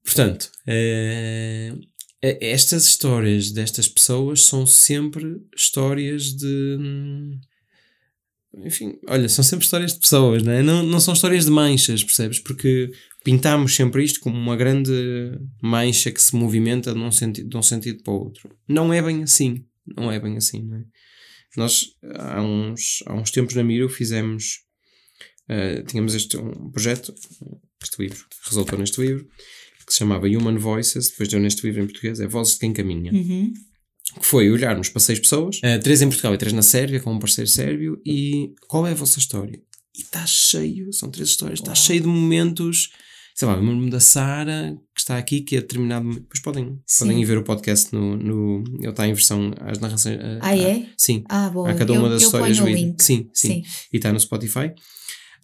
[0.01, 1.73] Portanto, é,
[2.21, 6.77] estas histórias destas pessoas são sempre histórias de.
[8.63, 10.61] Enfim, olha, são sempre histórias de pessoas, não é?
[10.61, 12.39] Não, não são histórias de manchas, percebes?
[12.39, 12.91] Porque
[13.23, 14.91] pintamos sempre isto como uma grande
[15.61, 18.49] mancha que se movimenta de um sentido, de um sentido para o outro.
[18.67, 19.65] Não é bem assim.
[19.85, 20.85] Não é bem assim, não é?
[21.57, 24.61] Nós, há uns, há uns tempos na Miro, fizemos.
[25.47, 27.13] eh, tínhamos este um projeto,
[27.81, 29.27] este livro, resultou neste livro,
[29.85, 32.73] que se chamava Human Voices, depois deu neste livro em português, é Vozes de Quem
[32.73, 33.13] Caminha.
[33.13, 33.53] Uhum.
[34.19, 37.11] Que foi olharmos para seis pessoas, eh, três em Portugal e três na Sérvia, com
[37.13, 39.59] um parceiro sérvio, e qual é a vossa história?
[39.97, 42.89] E está cheio, são três histórias, está cheio de momentos.
[43.33, 46.09] Sei lá, eu lembro-me da Sara, que está aqui, que a determinado.
[46.13, 47.05] Depois podem, Sim.
[47.05, 48.15] podem ir ver o podcast no.
[48.15, 49.53] no ele está em versão.
[49.59, 50.17] As narrações.
[50.17, 50.85] eh, Ah, é?
[50.97, 51.23] Sim.
[51.27, 51.69] Ah, boa.
[51.69, 53.03] Há cada uma eu, das eu histórias ponho o link.
[53.03, 54.71] Sim, sim, E está no Spotify.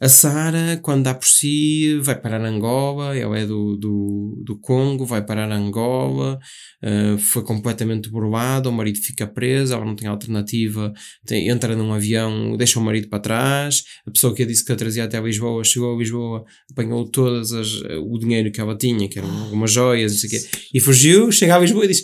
[0.04, 5.06] A Sara, quando dá por si, vai parar Angola, ela é do, do, do Congo,
[5.06, 6.40] vai parar Angola,
[6.82, 10.92] eh, foi completamente burlada, o marido fica preso, ela não tem alternativa,
[11.24, 14.72] tem- entra num avião, deixa o marido para trás, a pessoa que a disse que
[14.72, 17.70] a trazia até Lisboa, chegou a Lisboa, apanhou todas as,
[18.04, 21.32] o dinheiro que ela tinha, que eram algumas joias, não sei o quê, e fugiu,
[21.32, 22.04] chega a Lisboa e diz,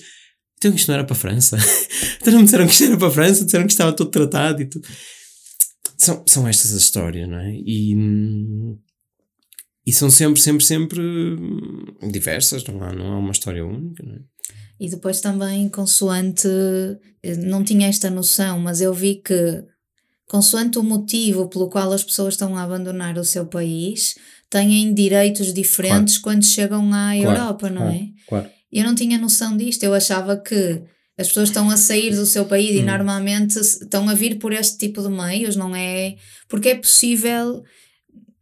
[0.59, 1.57] então isto não era para a França?
[2.21, 4.61] então não me disseram que isto era para a França, disseram que estava todo tratado
[4.61, 4.87] e tudo.
[5.97, 7.51] São, são estas as histórias, não é?
[7.53, 7.95] E,
[9.85, 11.01] e são sempre, sempre, sempre
[12.11, 14.19] diversas, não há, não há uma história única, não é?
[14.79, 16.47] E depois também, consoante,
[17.23, 19.63] eh, não tinha esta noção, mas eu vi que,
[20.27, 24.15] consoante o motivo pelo qual as pessoas estão a abandonar o seu país,
[24.49, 28.07] têm direitos diferentes quando chegam à Claro, Europa, não claro, é?
[28.27, 28.49] Claro.
[28.71, 30.83] Eu não tinha noção disto, eu achava que
[31.17, 32.85] as pessoas estão a sair do seu país e Hum.
[32.85, 36.15] normalmente se- estão a vir por este tipo de meios, não é?
[36.47, 37.63] Porque é possível,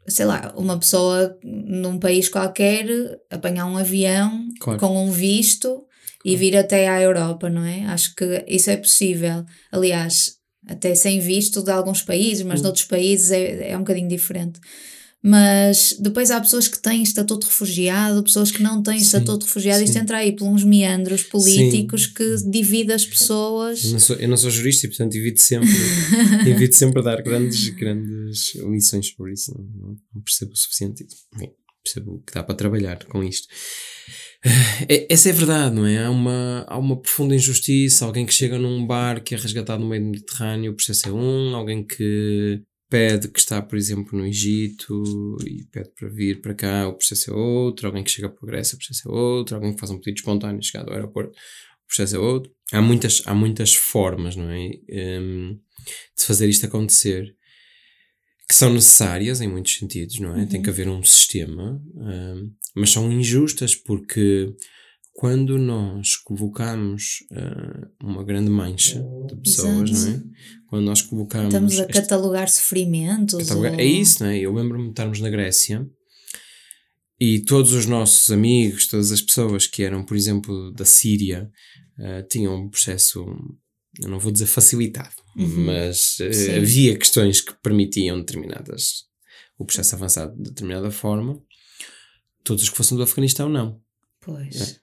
[0.07, 2.85] sei lá, uma pessoa num país qualquer
[3.29, 4.79] apanhar um avião Claro.
[4.79, 5.83] com um visto
[6.23, 7.85] e vir até à Europa, não é?
[7.85, 9.45] Acho que isso é possível.
[9.71, 10.35] Aliás,
[10.67, 12.63] até sem visto de alguns países, mas Hum.
[12.63, 14.59] noutros países é, é um bocadinho diferente.
[15.27, 19.39] Mas depois há pessoas que têm estatuto de refugiado, pessoas que não têm Sim, estatuto
[19.39, 19.83] de refugiado.
[19.83, 19.99] Isto sim.
[19.99, 23.83] entra aí por uns meandros políticos que divide as Eu pessoas.
[23.85, 25.67] não sou, eu não sou jurista e, portanto, evito sempre,
[26.47, 29.51] evito sempre dar grandes, grandes lições sobre isso.
[29.57, 31.03] Não, não- percebo o suficiente.
[31.35, 31.49] Enfim,
[31.83, 33.47] percebo que dá para trabalhar com isto.
[34.87, 36.03] É- Essa é a verdade, não é?
[36.05, 38.05] Há uma, há uma profunda injustiça.
[38.05, 41.11] Alguém que chega num bar que é resgatado no meio do Mediterrâneo, o processo é
[41.11, 41.55] um.
[41.55, 42.61] Alguém que
[42.95, 47.29] pede que está, por exemplo, no Egito e pede para vir para cá, o processo
[47.29, 47.87] é outro.
[47.87, 49.55] Alguém que chega para a Grécia, o processo é outro.
[49.55, 52.53] Alguém que faz um pedido espontâneo e chega ao aeroporto, o processo é outro.
[52.71, 54.71] Há muitas, há muitas formas, não é?
[55.19, 55.59] Hum,
[56.17, 57.35] de fazer isto acontecer
[58.47, 60.45] que são necessárias em muitos sentidos, não é?
[60.45, 64.55] Tem que haver um sistema, hum, mas são injustas porque
[65.17, 70.17] quando nós colocamos ah, uma grande mancha de pessoas, Exato.
[70.17, 70.35] não é?
[70.67, 71.47] Quando nós colocamos.
[71.53, 73.39] Estamos a este- catalogar sofrimentos.
[73.39, 74.37] Catalogar- ou- É isso, não é?
[74.39, 75.87] Eu lembro-me de estarmos na Grécia
[77.19, 81.49] e todos os nossos amigos, todas as pessoas que eram, por exemplo, da Síria,
[81.97, 83.25] eh, tinham um processo,
[84.01, 85.65] eu não vou dizer facilitado, Uhum.
[85.65, 86.55] mas Sim.
[86.57, 89.05] havia questões que permitiam determinadas,
[89.57, 91.41] o processo avançado de determinada forma.
[92.43, 93.79] Todos os que fossem do Afeganistão, não
[94.25, 94.81] Pois.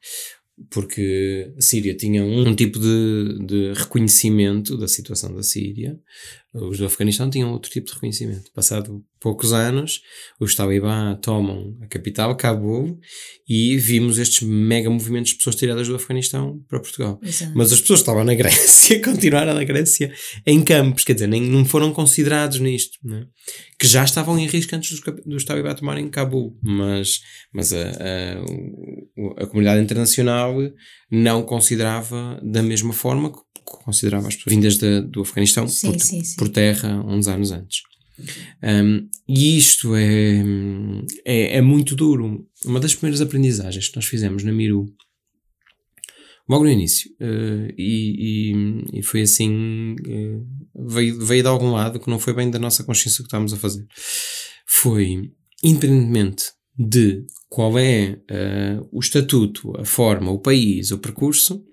[0.71, 5.99] porque a Síria tinha um, um tipo de, de reconhecimento da situação da Síria,
[6.55, 8.51] os do Afeganistão tinham outro tipo de reconhecimento.
[8.53, 10.03] Passado poucos anos,
[10.39, 12.99] os Talibã tomam a capital, Cabul,
[13.49, 17.19] e vimos estes mega movimentos de pessoas tiradas do Afeganistão para Portugal.
[17.23, 17.53] Exato.
[17.55, 20.13] Mas as pessoas que estavam na Grécia continuaram na Grécia
[20.45, 23.27] em campos, quer dizer, nem, não foram considerados nisto, né?
[23.79, 27.21] que já estavam em risco antes dos, dos Talibã tomarem Cabul, mas,
[27.53, 30.57] mas a, a, a comunidade internacional
[31.11, 33.39] não considerava da mesma forma que
[33.79, 36.37] considerava as pessoas vindas da- do Afeganistão Sim, por, sim, sim.
[36.37, 37.81] por terra uns anos antes.
[38.63, 40.43] Um, e isto é,
[41.25, 42.47] é, é muito duro.
[42.65, 44.87] Uma das primeiras aprendizagens que nós fizemos na Miru,
[46.49, 50.39] logo no início, eh, e, e, e foi assim, eh,
[50.87, 53.57] veio, veio de algum lado que não foi bem da nossa consciência que estávamos a
[53.57, 53.87] fazer,
[54.67, 55.31] foi,
[55.65, 56.47] independentemente
[56.79, 61.65] de qual é eh, o estatuto, a forma, o país, o percurso,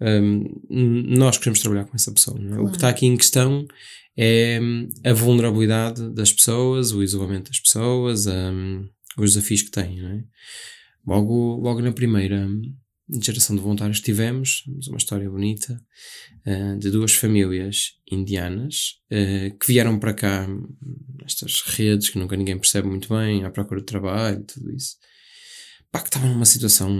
[0.00, 2.38] um, nós queremos trabalhar com essa pessoa.
[2.38, 2.44] é?
[2.44, 2.68] O Claro.
[2.70, 3.66] que está aqui em questão
[4.16, 10.04] é hum, a vulnerabilidade das pessoas, o isolamento das pessoas, hum, os desafios que têm.
[10.04, 10.24] É?
[11.06, 12.48] logo, logo na primeira
[13.22, 15.80] geração de voluntários que tivemos, temos uma história bonita
[16.44, 20.66] uh, de duas famílias indianas uh, que vieram para cá, hum,
[21.24, 24.96] estas redes que nunca ninguém percebe muito bem, à procura de trabalho, tudo isso.
[25.90, 26.90] Pá, que estavam numa situação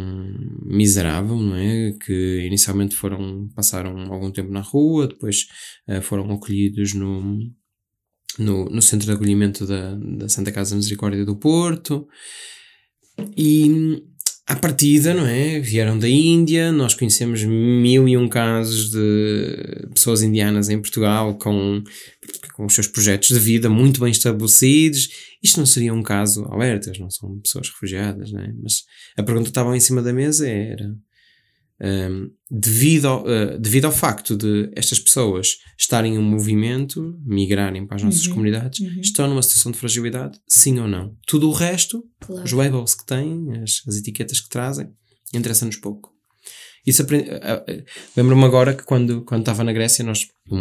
[0.65, 1.93] miserável, não é?
[1.93, 5.47] Que inicialmente foram, passaram algum tempo na rua, depois
[5.89, 7.39] uh, foram acolhidos no,
[8.39, 12.09] no, no centro de acolhimento da, da Santa Casa Misericórdia do Porto.
[13.37, 14.03] E
[14.47, 15.59] à partida, não é?
[15.59, 21.83] Vieram da Índia, nós conhecemos mil e um casos de pessoas indianas em Portugal com,
[22.55, 25.09] com os seus projetos de vida muito bem estabelecidos.
[25.43, 28.53] Isto não seria um caso alerta, não são pessoas refugiadas, não é?
[28.63, 28.85] Mas
[29.17, 30.95] a pergunta que estava em cima da mesa era
[31.81, 37.87] um, devido, ao, uh, devido ao facto de estas pessoas estarem em um movimento, migrarem
[37.87, 39.01] para as nossas Uhum, comunidades, uhum.
[39.01, 41.15] estão numa situação de fragilidade, sim ou não.
[41.27, 42.45] Tudo o resto, Claro.
[42.45, 44.89] os labels que têm, as, as etiquetas que trazem,
[45.35, 46.16] interessa-nos pouco.
[46.87, 47.73] Isso aprendi- ah, ah,
[48.17, 50.61] Lembro-me agora que quando, quando estava na Grécia, nós, um,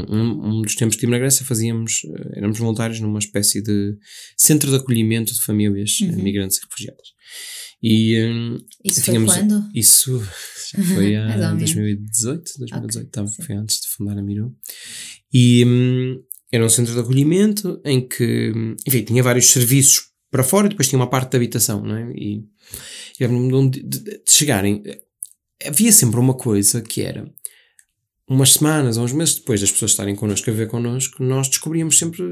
[0.57, 3.95] um- dos tempos que estive na Grécia, fazíamos, eh, éramos voluntários numa espécie de
[4.35, 6.23] centro de acolhimento de famílias eh, Uhum.
[6.23, 7.07] migrantes e refugiadas.
[7.83, 9.69] E hum, Isso tínhamos- foi quando?
[9.75, 10.19] isso
[10.73, 11.59] já foi há menos.
[11.73, 13.43] 2018, 2018, Ok, tava, sim.
[13.43, 14.55] foi antes de fundar a Miru.
[15.31, 16.19] E hum,
[16.51, 20.69] era um centro de acolhimento em que, hum, enfim, tinha vários serviços para fora e
[20.69, 22.11] depois tinha uma parte de habitação, não é?
[22.15, 22.43] E,
[23.19, 23.27] e
[23.69, 24.81] de, de- de chegarem,
[25.67, 27.31] havia sempre uma coisa que era
[28.27, 31.97] umas semanas ou uns meses depois das pessoas estarem connosco a ver connosco, nós descobríamos
[31.99, 32.23] sempre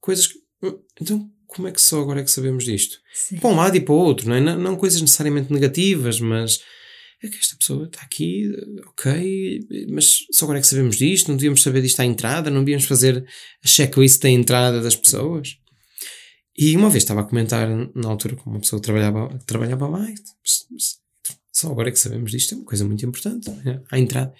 [0.00, 2.96] coisas que, "Hum, então como é que só agora é que sabemos disto?
[3.12, 3.36] Sim.
[3.36, 4.40] para um lado e para o outro, não, é?
[4.40, 6.60] não, não coisas necessariamente negativas, mas
[7.22, 8.50] é que esta pessoa está aqui,
[8.88, 9.60] ok,
[9.90, 12.86] mas só agora é que sabemos disto, não devíamos saber disto à entrada, não devíamos
[12.86, 13.24] fazer
[13.62, 15.56] a checklist da entrada das pessoas.
[16.56, 19.86] E uma vez estava a comentar na altura com uma pessoa que trabalhava, que trabalhava
[19.88, 21.01] lá, mas- mas
[21.62, 23.80] só agora é que sabemos disto, é uma coisa muito importante, é?
[23.90, 24.32] à entrada.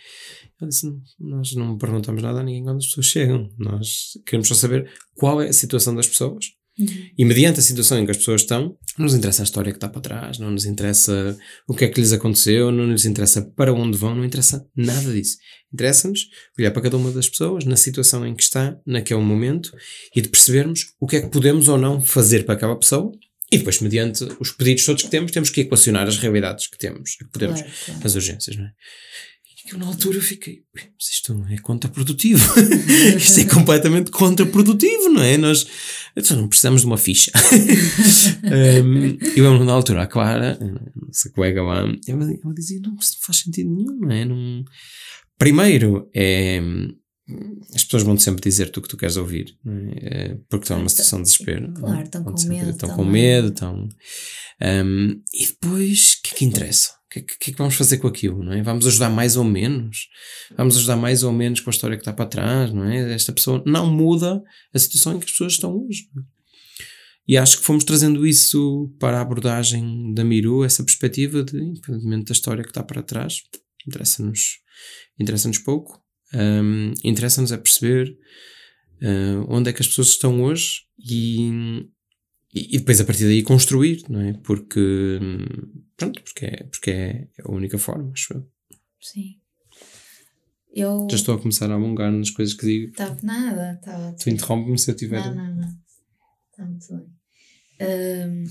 [0.60, 4.48] Eu disse, "Não, nós não perguntamos nada a ninguém quando as pessoas chegam, nós queremos
[4.48, 6.46] só saber qual é a situação das pessoas
[6.78, 6.86] Uhum.
[7.18, 9.76] e mediante a situação em que as pessoas estão, não nos interessa a história que
[9.76, 11.36] está para trás, não nos interessa
[11.68, 15.12] o que é que lhes aconteceu, não nos interessa para onde vão, não interessa nada
[15.12, 15.36] disso.
[15.72, 19.70] Interessa-nos olhar para cada uma das pessoas, na situação em que está, naquele momento,
[20.16, 23.12] e de percebermos o que é que podemos ou não fazer para aquela pessoa.
[23.52, 27.16] E depois, mediante os pedidos todos que temos, temos que equacionar as realidades que temos,
[27.16, 28.00] que podemos, Claro, claro.
[28.02, 28.72] as urgências, não é?
[29.64, 32.42] E eu, na altura, fiquei, "Ui, mas isto é contraprodutivo.
[33.16, 35.36] isto é completamente contraprodutivo, não é?
[35.36, 35.66] Nós
[36.16, 37.30] então não precisamos de uma ficha.
[38.42, 40.58] um, eu lembro na altura, a Clara,
[40.96, 44.24] nossa colega lá, ela, ela dizia: não, isso não faz sentido nenhum, não é?
[44.24, 44.64] Não...
[45.38, 46.60] Primeiro, é,
[47.74, 50.30] as pessoas vão sempre dizer-te o que tu queres ouvir, é?
[50.30, 51.72] É, porque estão numa situação de desespero.
[51.74, 52.02] Claro, é?
[52.02, 53.88] estão Vão com medo Estão com medo, estão.
[54.60, 56.90] Um, e depois, o que é que interessa?
[56.90, 58.62] O que é que, que vamos fazer com aquilo, não é?
[58.62, 60.08] Vamos ajudar mais ou menos?
[60.56, 63.12] Vamos ajudar mais ou menos com a história que está para trás, não é?
[63.12, 64.42] Esta pessoa não muda
[64.72, 66.08] a situação em que as pessoas estão hoje.
[67.26, 72.26] E acho que fomos trazendo isso para a abordagem da Miru, essa perspectiva de, independentemente
[72.26, 73.42] da história que está para trás,
[73.86, 74.62] interessa-nos
[75.18, 76.01] interessa-nos pouco.
[76.34, 78.16] Um, interessa-nos é perceber
[79.02, 81.86] uh, onde é que as pessoas estão hoje e,
[82.54, 84.32] e, depois a partir daí construir, não é?
[84.34, 85.18] Porque,
[85.96, 88.46] pronto, porque é, porque é a única forma, acho eu.
[89.00, 89.36] Sim.
[90.74, 91.06] Eu.
[91.10, 92.90] Já estou a começar a alongar nas coisas que digo.
[92.90, 94.12] Estava nada, estava.
[94.14, 95.20] Tu interrompe-me se eu tiver.
[95.20, 95.78] Não, não, não.
[96.50, 97.22] Está muito bem.
[97.82, 98.44] Hum,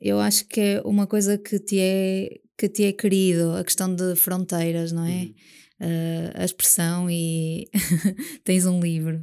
[0.00, 3.94] eu acho que é uma coisa que te é, que te é querido, a questão
[3.94, 5.30] de fronteiras, não é?
[5.80, 7.68] Uh, a expressão e
[8.44, 9.22] tens um livro.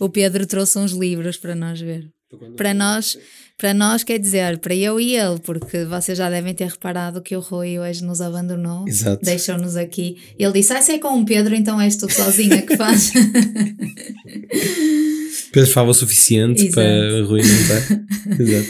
[0.00, 2.10] o Pedro trouxe uns livros para nós ver.
[2.56, 3.16] Para nós,
[3.56, 7.36] para nós quer dizer, para eu e ele, porque vocês já devem ter reparado que
[7.36, 8.84] o Rui hoje nos abandonou.
[9.22, 10.16] Deixou-nos aqui.
[10.38, 13.12] Ele disse: Ah, se é com o Pedro, então és tu sozinha que faz.
[15.52, 16.74] Pedro fala o suficiente Exato.
[16.74, 17.82] para Rui não estar.
[18.42, 18.68] Exato.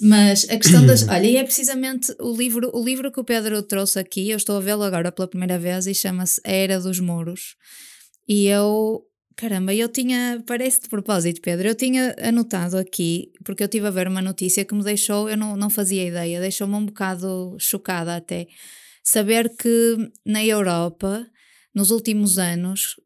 [0.00, 1.06] Mas a questão das.
[1.08, 4.56] Olha, e é precisamente o livro, o livro que o Pedro trouxe aqui, eu estou
[4.56, 7.56] a vê-lo agora pela primeira vez e chama-se A Era dos Muros.
[8.28, 9.02] E eu.
[9.36, 10.42] Caramba, eu tinha.
[10.46, 11.68] Parece de propósito, Pedro.
[11.68, 15.28] Eu tinha anotado aqui, porque eu estive a ver uma notícia que me deixou.
[15.28, 18.46] Eu não, não fazia ideia, deixou-me um bocado chocada até.
[19.02, 21.24] Saber que na Europa,
[21.74, 22.96] nos últimos anos,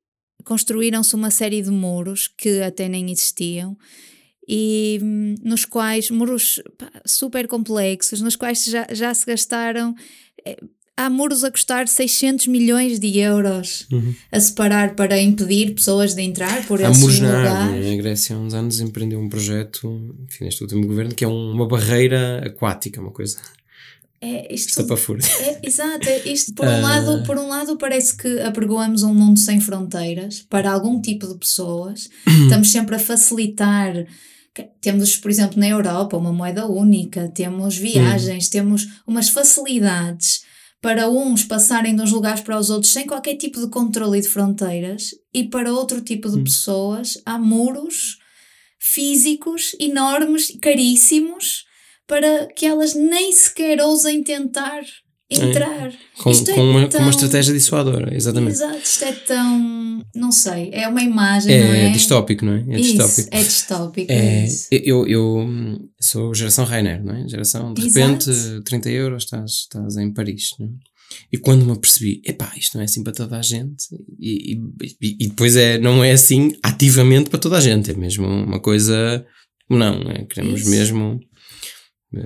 [0.44, 3.76] construíram-se uma série de muros que até nem existiam
[4.48, 9.94] e hum, nos quais muros pá, super complexos, nos quais já, já se gastaram.
[10.44, 10.56] eh,
[10.96, 13.86] há muros a custar 600 milhões de euros
[14.30, 17.50] a separar para impedir pessoas de entrar por Há esses muros na lugares.
[17.74, 17.92] árvore.
[17.92, 19.86] A Grécia há uns anos empreendeu um projeto,
[20.28, 23.38] enfim, neste último governo, que é um- uma barreira aquática, uma coisa
[24.22, 25.20] É, isto fora.
[25.40, 26.52] É, exato, é isto.
[26.54, 26.80] Por um, Ah.
[26.80, 31.38] lado, por um lado parece que apregoamos um mundo sem fronteiras para algum tipo de
[31.38, 32.08] pessoas,
[32.44, 34.06] estamos sempre a facilitar
[34.80, 40.42] Temos, por exemplo, na Europa uma moeda única, temos viagens, temos umas facilidades
[40.82, 44.22] para uns passarem de uns lugares para os outros sem qualquer tipo de controle e
[44.22, 47.16] de fronteiras, e para outro tipo de pessoas.
[47.24, 48.18] Há muros
[48.78, 51.64] físicos enormes, caríssimos,
[52.10, 54.82] para que elas nem sequer ousem tentar
[55.30, 55.92] entrar.
[56.18, 58.54] Com, Isto é com, uma, com tão- uma estratégia dissuadora, exatamente.
[58.54, 60.02] Exato, isto é tão.
[60.14, 61.90] Não sei, é uma imagem, não É, é?
[61.90, 62.64] distópico, não é?
[62.68, 63.28] É Isso, distópico.
[63.36, 64.12] é distópico.
[64.12, 64.66] É, É, isso.
[64.72, 65.48] eu, eu
[66.00, 67.28] sou geração Rainer, não é?
[67.28, 68.62] Geração, de repente, Exato.
[68.64, 70.70] 30 euros, estás, estás em Paris, não é?
[71.32, 73.84] E quando me apercebi, epá, isto não é assim para toda a gente,
[74.18, 78.26] e, e, e depois é, não é assim ativamente para toda a gente, é mesmo
[78.26, 79.24] uma coisa,
[79.68, 80.70] não, é, queremos Isso.
[80.70, 81.29] mesmo, é,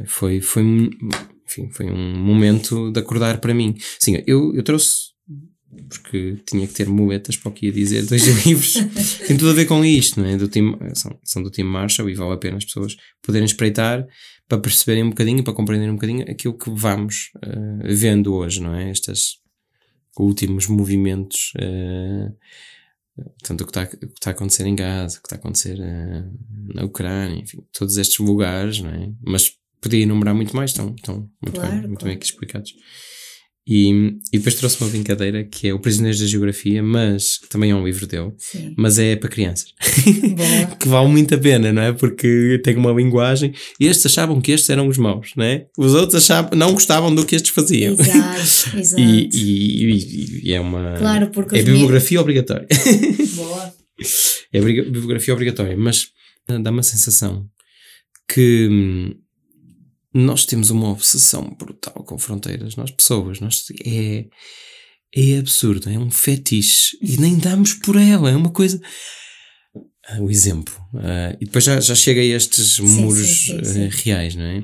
[0.07, 0.91] foi, foi, um-
[1.47, 3.75] enfim, foi um momento de acordar para mim.
[3.99, 5.13] Sim, eu, eu trouxe,
[5.89, 8.75] porque tinha que ter muletas para o que ia dizer, dois livros,
[9.27, 10.37] tem tudo a ver com isto, não é?
[10.37, 14.07] Do team, são, são do Team Marshall e vale a pena as pessoas poderem espreitar
[14.49, 18.75] para perceberem um bocadinho, para compreenderem um bocadinho aquilo que vamos eh, vendo hoje, não
[18.75, 18.91] é?
[18.91, 19.39] Estes
[20.19, 22.29] últimos movimentos, eh,
[23.43, 26.25] tanto o que, está, está a acontecer em Gaza, o que está a acontecer eh,
[26.75, 29.11] na Ucrânia, enfim, todos estes lugares, não é?
[29.27, 29.53] Mas
[29.85, 32.05] podia enumerar muito mais, estão, estão muito, Claro, bem, muito claro.
[32.07, 32.73] bem aqui explicados.
[33.67, 33.89] E,
[34.31, 37.83] e depois trouxe uma brincadeira que é O Prisioneiros da Geografia, mas também é um
[37.83, 38.75] livro dele, Sim.
[38.77, 39.73] mas é para crianças.
[40.79, 41.93] Que vale muito a pena, não é?
[41.93, 43.55] Porque tem uma linguagem.
[43.81, 45.67] Estes achavam que estes eram os maus, não é?
[45.79, 47.95] Os outros achavam, não gostavam do que estes faziam.
[47.95, 49.01] Exato, exato.
[49.01, 50.97] E, e, e- é uma.
[50.99, 52.67] Claro, porque é bibliografia obrigatória.
[53.35, 53.73] Boa.
[54.53, 56.09] é bibliografia obrigatória, mas
[56.47, 57.47] dá-me a sensação
[58.29, 59.15] que hum,
[60.15, 64.27] nós temos uma obsessão brutal com fronteiras, nós pessoas, nós, é,
[65.13, 68.81] é absurdo, é um fetiche e nem damos por ela, é uma coisa.
[70.07, 70.75] Ah, o exemplo.
[70.95, 74.63] Ah, e depois já, já chega a estes muros sim, sim, eh, reais, não é?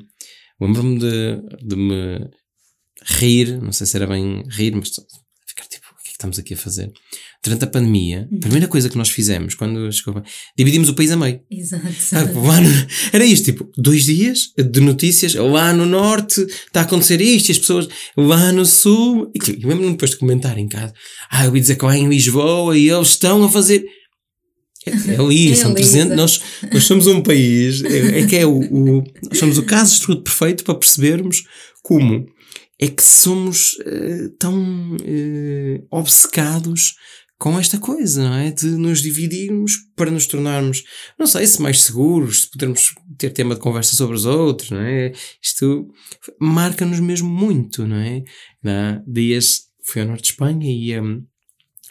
[0.60, 2.30] Lembro-me de, de me
[3.02, 4.90] rir, não sei se era bem rir, mas
[5.46, 6.90] ficar tipo, o que é que estamos aqui a fazer?
[7.42, 10.22] Durante a pandemia, a primeira coisa que nós fizemos, quando chegou,
[10.56, 11.40] dividimos o país a meio.
[11.50, 11.86] Exato.
[12.12, 12.26] Ah,
[13.12, 17.52] era isto, tipo, dois dias de notícias, lá no norte está a acontecer isto, e
[17.52, 20.92] as pessoas lá no sul, e tipo, lembro-me depois de comentar em casa,
[21.30, 23.84] ah, eu ouvi dizer que lá em Lisboa e eles estão a fazer.
[24.86, 26.16] É, é ali, É são ali, 300, exato.
[26.16, 26.40] nós,
[26.72, 30.00] nós somos um país, é, é que é o, o- nós somos o caso de
[30.00, 31.42] estudo perfeito para percebermos
[31.82, 32.26] como
[32.80, 36.94] é que somos eh, tão eh, obcecados
[37.38, 38.50] com esta coisa, não é?
[38.50, 40.82] De nos dividirmos para nos tornarmos,
[41.18, 44.80] não sei se mais seguros, se podermos ter tema de conversa sobre os outros, não
[44.80, 45.12] é?
[45.42, 45.88] Isto
[46.40, 48.22] marca-nos mesmo muito, não é?
[48.64, 51.24] Há dias fui ao norte de Espanha e hum,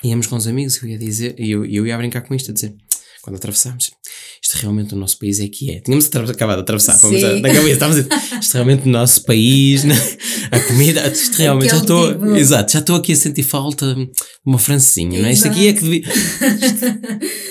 [0.03, 2.75] íamos com os amigos e ia dizer, eu, eu ia brincar com isto, a dizer,
[3.21, 3.91] quando atravessámos,
[4.41, 5.81] isto realmente o nosso país é que é.
[5.81, 9.23] Tínhamos acabado de atravessar, fomos a- na cabeça, estávamos a dizer, isto realmente o nosso
[9.23, 9.95] país, né?
[10.51, 12.35] a comida, isto realmente, já estou, tipo.
[12.35, 14.09] exato, já estou aqui a sentir falta de
[14.45, 15.33] uma francesinha, não é?
[15.33, 16.03] Isto aqui é que devia,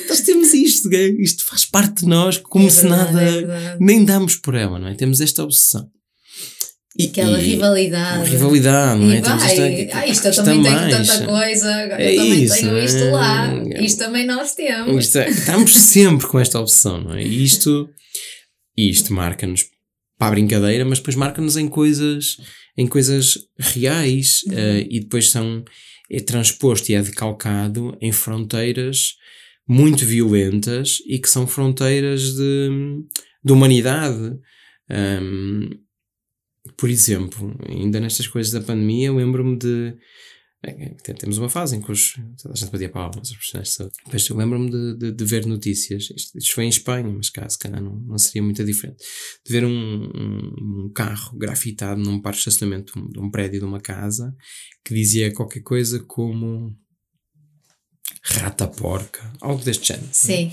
[0.09, 0.89] nós temos isto,
[1.21, 4.79] isto faz parte de nós, como É se verdade, nada, é nem damos por ela,
[4.79, 4.95] não é?
[4.95, 5.89] Temos esta obsessão.
[7.07, 8.31] Aquela e- rivalidade.
[8.31, 9.19] Rivalidade, não é?
[9.19, 9.53] E Temos vai,
[9.85, 11.13] esta- ah, isto eu esta também tenho mancha.
[11.19, 13.11] tanta coisa, É eu também isso, tenho isto é?
[13.13, 15.05] lá, isto também nós temos.
[15.05, 17.23] Isto é- estamos sempre com esta obsessão, não é?
[17.23, 17.89] E isto,
[18.77, 19.65] isto marca-nos
[20.19, 22.37] para a brincadeira, mas depois marca-nos em coisas,
[22.77, 25.65] em coisas reais eh, e depois são,
[26.11, 29.15] é transposto e é decalcado em fronteiras
[29.69, 32.71] muito violentas e que são fronteiras de,
[33.45, 34.33] de humanidade.
[34.91, 35.69] Ahm,
[36.79, 39.97] por exemplo, ainda nestas coisas da pandemia, eu lembro-me de.
[40.65, 43.69] é, é, Temos uma fase em que os, toda a gente batia palmas, os profissionais
[43.71, 43.95] de saúde.
[44.05, 47.49] Depois eu lembro-me de, de, de ver notícias, isto, isto foi em Espanha, mas cá
[47.49, 49.05] se calhar não, não seria muito diferente,
[49.45, 53.59] de ver um, um, um carro grafitado num parque de estacionamento de um, um prédio
[53.59, 54.33] de uma casa
[54.85, 56.77] que dizia qualquer coisa como
[58.23, 60.53] rata porca, algo deste género Sim,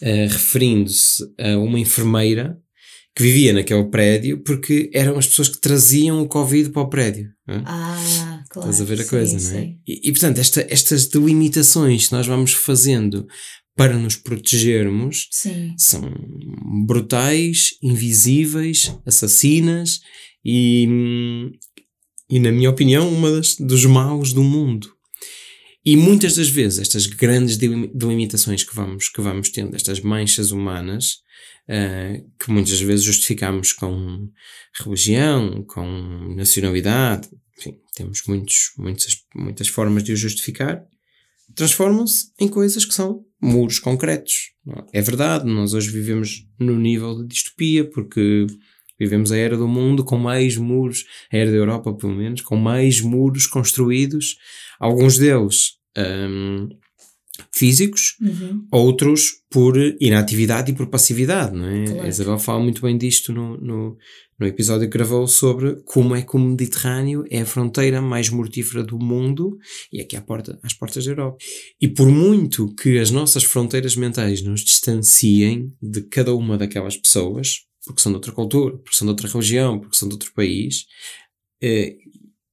[0.00, 2.56] eh, referindo-se a uma enfermeira
[3.20, 7.28] que vivia naquele prédio porque eram as pessoas que traziam o Covid para o prédio.
[7.48, 7.60] é?
[7.66, 8.70] ah, claro.
[8.70, 9.62] Estás a ver a sim, coisa, não é?
[9.62, 9.78] sim.
[9.86, 13.26] E, e, portanto, esta- estas delimitações que nós vamos fazendo
[13.76, 16.02] para nos protegermos Sim, são
[16.86, 20.00] brutais, invisíveis, assassinas
[20.44, 21.50] e, hum,
[22.30, 24.88] e na minha opinião, uma das, dos maus do mundo.
[25.84, 30.50] E muitas das vezes estas grandes delim- delimitações que vamos, que vamos tendo, estas manchas
[30.50, 31.22] humanas,
[31.66, 34.28] eh, que muitas vezes justificamos com
[34.84, 37.28] religião, com nacionalidade,
[37.58, 40.84] enfim, temos muitos, muitas, muitas formas de o justificar,
[41.54, 44.52] transformam-se em coisas que são muros concretos.
[44.92, 48.46] É verdade, nós hoje vivemos no nível de distopia, porque
[49.00, 52.56] vivemos a era do mundo com mais muros, a era da Europa pelo menos, com
[52.56, 54.36] mais muros construídos,
[54.78, 56.68] alguns deles hum,
[57.52, 58.66] físicos, Uhum.
[58.70, 61.84] outros por inatividade e por passividade, não é?
[61.86, 62.02] Claro.
[62.02, 63.96] A Isabel fala muito bem disto no, no,
[64.38, 68.84] no episódio que gravou sobre como é que o Mediterrâneo é a fronteira mais mortífera
[68.84, 69.58] do mundo
[69.92, 71.38] e aqui à porta, às portas da Europa.
[71.80, 77.66] E por muito que as nossas fronteiras mentais nos distanciem de cada uma daquelas pessoas,
[77.84, 80.86] porque são de outra cultura, porque são de outra religião, porque são de outro país,
[81.62, 81.96] eh,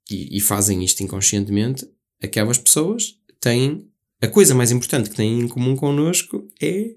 [0.09, 1.85] e, e fazem isto inconscientemente,
[2.21, 3.87] aquelas pessoas têm
[4.21, 6.95] a coisa mais importante que têm em comum connosco é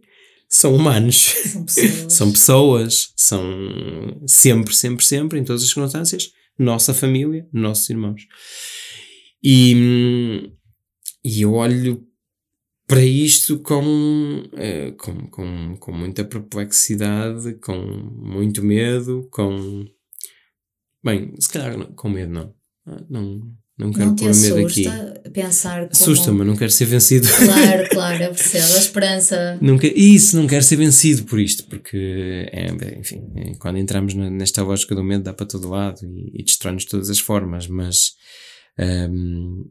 [0.48, 1.34] são humanos.
[1.46, 2.12] São pessoas.
[2.12, 8.26] São pessoas, são sempre, sempre, sempre, em todas as circunstâncias, nossa família, nossos irmãos.
[9.42, 10.52] E, hum,
[11.24, 12.04] e eu olho
[12.90, 19.84] para isto com, eh, com, com, com muita perplexidade, com muito medo, com.
[21.04, 22.52] Bem, se calhar não, com medo não.
[22.84, 23.40] Ah, Não,
[23.78, 24.84] não quero Não pôr medo aqui.
[25.32, 25.92] pensar como...
[25.92, 27.28] Assusta-me, não quero ser vencido.
[27.38, 28.74] Claro, claro, eu percebo.
[28.74, 29.58] A esperança.
[29.62, 32.66] Não quer, isso, não quero ser vencido por isto, porque, é,
[32.98, 36.82] enfim, é, quando entramos nesta lógica do medo, dá para todo lado e, e destrói-nos
[36.82, 38.14] de todas as formas, mas
[39.08, 39.70] hum,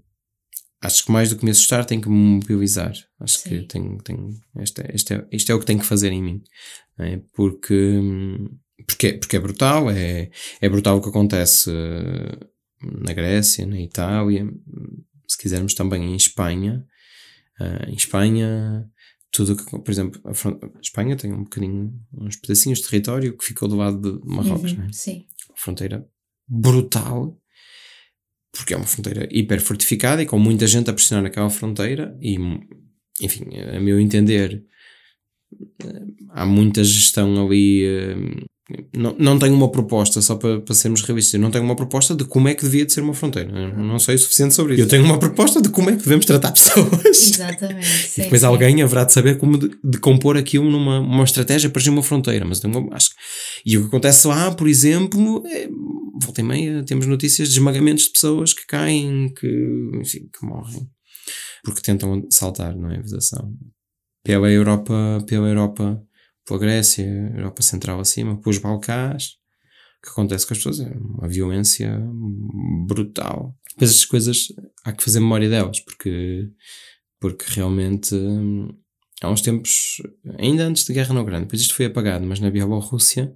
[0.82, 2.94] acho que mais do que me assustar, tenho que me mobilizar.
[3.20, 3.68] Acho que Sim.
[3.68, 4.64] tenho, tenho, é,
[5.32, 6.44] isto é o que tenho que fazer em mim,
[6.98, 7.22] é?
[7.34, 8.02] porque,
[8.88, 10.30] porque, é- porque é brutal, é,
[10.62, 12.48] é brutal o que acontece eh,
[12.82, 14.50] na Grécia, na Itália,
[15.28, 16.86] se quisermos também em Espanha.
[17.60, 18.90] Ah, em Espanha,
[19.32, 23.44] tudo que, por exemplo, a, a Espanha tem um bocadinho, uns pedacinhos de território que
[23.46, 24.88] ficou do lado de Marrocos, Uhum, né?
[24.94, 25.26] Sim.
[25.50, 26.08] Uma fronteira
[26.48, 27.38] brutal,
[28.52, 32.38] porque é uma fronteira hiper fortificada e com muita gente a pressionar aquela fronteira e,
[33.22, 33.46] enfim,
[33.76, 34.64] a meu entender,
[35.84, 37.84] eh, há muita gestão ali.
[38.96, 42.14] Não, não tenho uma proposta, só para, para sermos realistas, eu não tenho uma proposta
[42.16, 43.50] de como é que devia de ser uma fronteira.
[43.52, 44.84] Eu não sei o suficiente sobre isso.
[44.84, 47.06] Eu tenho uma proposta de como é que devemos tratar pessoas.
[47.06, 47.86] Exatamente.
[48.10, 48.48] Sim, E depois sim.
[48.48, 52.04] alguém haverá de saber como de, de compor aquilo numa uma estratégia para gerir uma
[52.04, 52.46] fronteira.
[52.46, 53.10] Mas uma- acho
[53.66, 55.68] e o que acontece lá, por exemplo, é,
[56.22, 59.48] volta e meia, temos notícias de esmagamentos de pessoas que caem, que,
[60.00, 60.88] enfim, que morrem,
[61.64, 62.98] porque tentam saltar, não é?
[62.98, 63.52] A vedação.
[64.24, 66.02] Pela Europa, pela Europa,
[66.50, 69.38] pela Grécia, Europa Central acima, pelos Balcãs.
[70.00, 72.00] O que acontece com as pessoas é uma violência
[72.88, 73.56] brutal.
[73.80, 74.48] Mas essas coisas
[74.84, 76.50] há que fazer memória delas, porque
[77.20, 78.70] porque realmente hum,
[79.22, 80.02] há uns tempos,
[80.38, 83.36] ainda antes da guerra na Ucrânia, depois isto foi apagado, mas na Bielorrússia,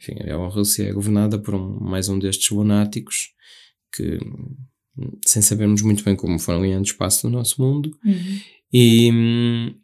[0.00, 3.34] enfim, a Bielorrússia é governada por um, mais um destes lunáticos
[3.94, 4.18] que,
[4.96, 8.40] hum, sem sabermos muito bem como foram ganhando espaço no nosso mundo, Uhum.
[8.72, 9.74] e, hum,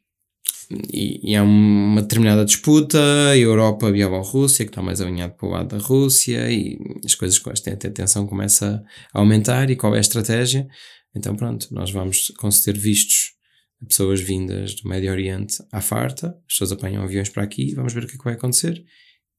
[0.92, 2.98] e, e há uma determinada disputa,
[3.30, 7.38] a Europa, Bielorrússia, que está mais alinhado para o lado da Rússia, e as coisas
[7.38, 10.66] com esta tensão começa a aumentar, e qual é a estratégia?
[11.14, 13.32] Então pronto, nós vamos conceder vistos
[13.82, 17.92] a pessoas vindas do Médio Oriente à farta, as pessoas apanham aviões para aqui, vamos
[17.92, 18.82] ver o que é que vai acontecer.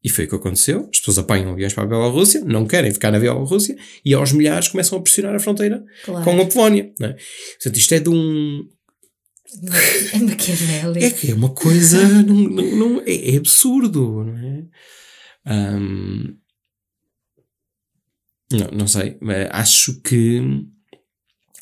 [0.03, 3.09] E foi o que aconteceu, as pessoas apanham aviões para a Bielorrússia, não querem ficar
[3.09, 6.23] na Bielorrússia, e aos milhares começam a pressionar a fronteira Claro.
[6.23, 6.93] com a Polónia.
[6.99, 7.15] Não é?
[7.53, 8.63] Portanto, isto é de um,
[10.13, 11.05] É maquiavélico.
[11.05, 12.01] é que é uma coisa.
[12.23, 14.65] não, não, não- é, é absurdo, não é?
[15.45, 16.35] Ahm,
[18.51, 19.17] não, não sei.
[19.51, 20.41] Acho que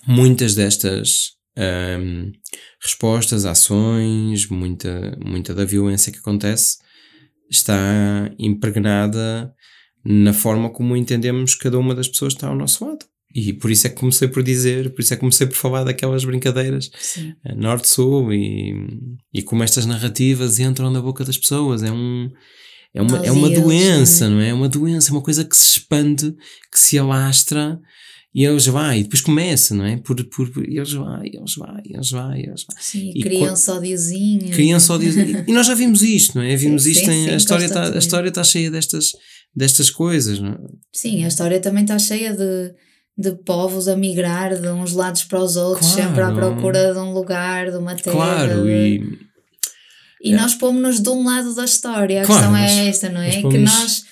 [0.08, 2.32] muitas destas ahm,
[2.82, 6.78] respostas, ações, muita, muita da violência que acontece
[7.50, 9.54] está impregnada
[10.04, 13.06] na forma como entendemos cada uma das pessoas que está ao nosso lado.
[13.34, 15.84] E por isso é que comecei por dizer, por isso é que comecei por falar
[15.84, 16.92] daquelas brincadeiras
[17.44, 18.76] eh, norte-sul e,
[19.34, 21.82] e como estas narrativas entram na boca das pessoas.
[21.82, 22.30] É um.
[22.96, 24.36] É uma, é uma Aliás, doença, né?
[24.36, 24.50] não é?
[24.50, 26.32] É uma doença, é uma coisa que se expande,
[26.72, 27.80] que se alastra
[28.36, 29.98] e eles vai, e depois começa, não é?
[29.98, 32.82] Por, por, por eles vai, eles vai, eles vai, eles vai.
[32.82, 34.52] Sim, E criança odiozinho.
[34.52, 36.56] Criam só diz, e nós já vimos isto, não é?
[36.58, 39.12] Vimos Sim, isto sim, em, sim, a história está a história está cheia destas
[39.56, 40.58] destas coisas, não é?
[40.92, 42.74] Sim, a história também está cheia de,
[43.18, 46.10] de povos a migrar de uns lados para os outros, Claro.
[46.10, 48.16] sempre à procura de um lugar, de uma terra.
[48.16, 48.70] Claro, de-
[50.22, 52.22] e E nós pomos-nos de um lado da história.
[52.22, 53.26] A Claro, questão é esta, não é?
[53.28, 54.04] nós Que pomos- nós,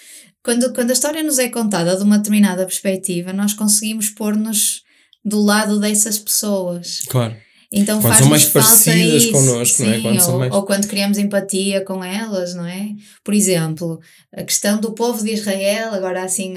[0.43, 4.83] quando, quando a história nos é contada de uma determinada perspectiva, nós conseguimos pôr-nos
[5.23, 6.99] do lado dessas pessoas.
[7.07, 7.35] claro.
[7.73, 9.95] Então Quando são mais parecidas isso, connosco, não é?
[9.95, 12.89] sim, Quando são ou, mais- ou quando criamos empatia com elas, não é?
[13.23, 13.99] Por exemplo,
[14.35, 16.53] a questão do povo de Israel, agora assim,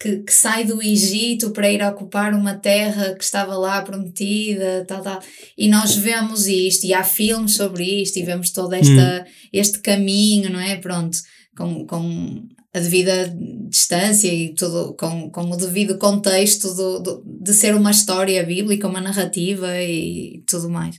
[0.00, 5.02] que, que sai do Egito para ir ocupar uma terra que estava lá prometida, tal,
[5.02, 5.20] tal.
[5.56, 9.30] E nós vemos isto, e há filmes sobre isto, e vemos todo esta, Hum.
[9.52, 10.74] este caminho, não é?
[10.76, 11.16] Pronto,
[11.56, 12.42] com, com
[12.74, 13.34] a devida
[13.68, 18.88] distância e tudo, com, com o devido contexto do, do- de ser uma história bíblica,
[18.88, 20.98] uma narrativa e tudo mais.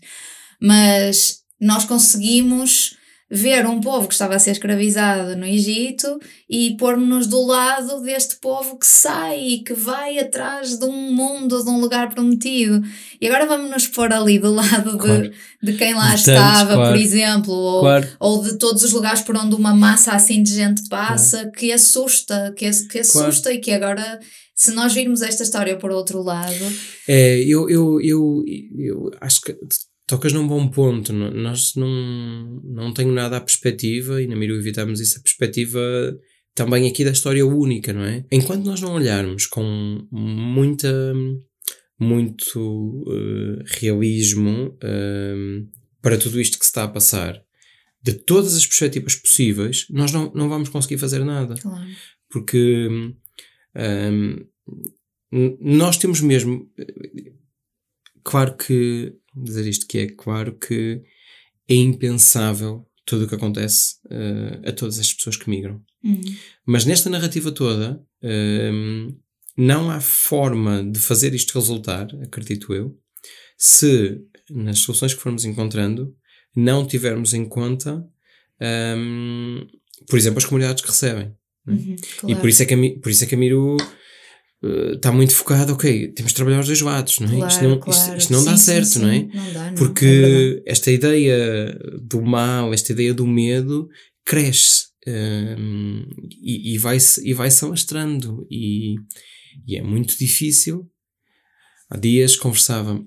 [0.61, 2.95] Mas nós conseguimos
[3.31, 6.19] ver um povo que estava a ser escravizado no Egito
[6.49, 11.63] e pôr-nos do lado deste povo que sai e que vai atrás de um mundo,
[11.63, 12.81] de um lugar prometido.
[13.21, 15.31] E agora vamos nos pôr ali do lado de, Claro.
[15.61, 16.91] de quem lá De tantos, estava, claro.
[16.93, 18.07] por exemplo, ou, Claro.
[18.19, 22.51] ou de todos os lugares por onde uma massa assim de gente passa, que assusta,
[22.57, 24.19] que, que assusta e que agora,
[24.55, 26.55] se nós virmos esta história por outro lado,
[27.07, 28.43] É, eu, eu, eu,
[28.77, 29.55] eu acho que
[30.09, 31.13] tocas num bom ponto.
[31.13, 35.79] Nós não, não tenho nada à perspectiva, e na Miru evitamos isso, a perspectiva
[36.55, 38.25] também aqui da história única, não é?
[38.31, 41.13] Enquanto nós não olharmos com muita,
[41.99, 45.63] muito eh, realismo eh,
[46.01, 47.39] para tudo isto que se está a passar,
[48.01, 51.85] de todas as perspectivas possíveis, nós não, não vamos conseguir fazer nada claro.
[52.29, 53.13] porque hum,
[55.31, 56.67] n- nós temos mesmo
[58.23, 61.01] claro que dizer isto que é claro que
[61.67, 66.21] é impensável tudo o que acontece eh, a todas as pessoas que migram Uhum.
[66.65, 69.17] mas nesta narrativa toda hum,
[69.57, 72.97] não há forma de fazer isto resultar acredito eu
[73.57, 74.17] se
[74.49, 76.15] nas soluções que formos encontrando
[76.55, 78.01] não tivermos em conta
[78.97, 79.67] hum,
[80.07, 81.33] por exemplo as comunidades que recebem
[81.67, 82.39] Uhum, e claro.
[82.39, 83.75] por isso é que a, por isso é que a Miru
[84.63, 87.47] eh, está muito focada, ok, temos de trabalhar os dois lados, não é?
[87.47, 88.17] isto, não, isto- claro.
[88.17, 88.99] isto não dá Sim, sim, certo, sim.
[88.99, 89.19] não é?
[89.23, 89.73] Não dá, não, é.
[89.75, 93.87] Porque esta ideia do mal, esta ideia do medo
[94.25, 96.03] cresce hum,
[96.41, 98.95] e, e vai-se e vai-se alastrando e,
[99.67, 100.89] e é muito difícil.
[101.89, 103.03] Há dias conversava,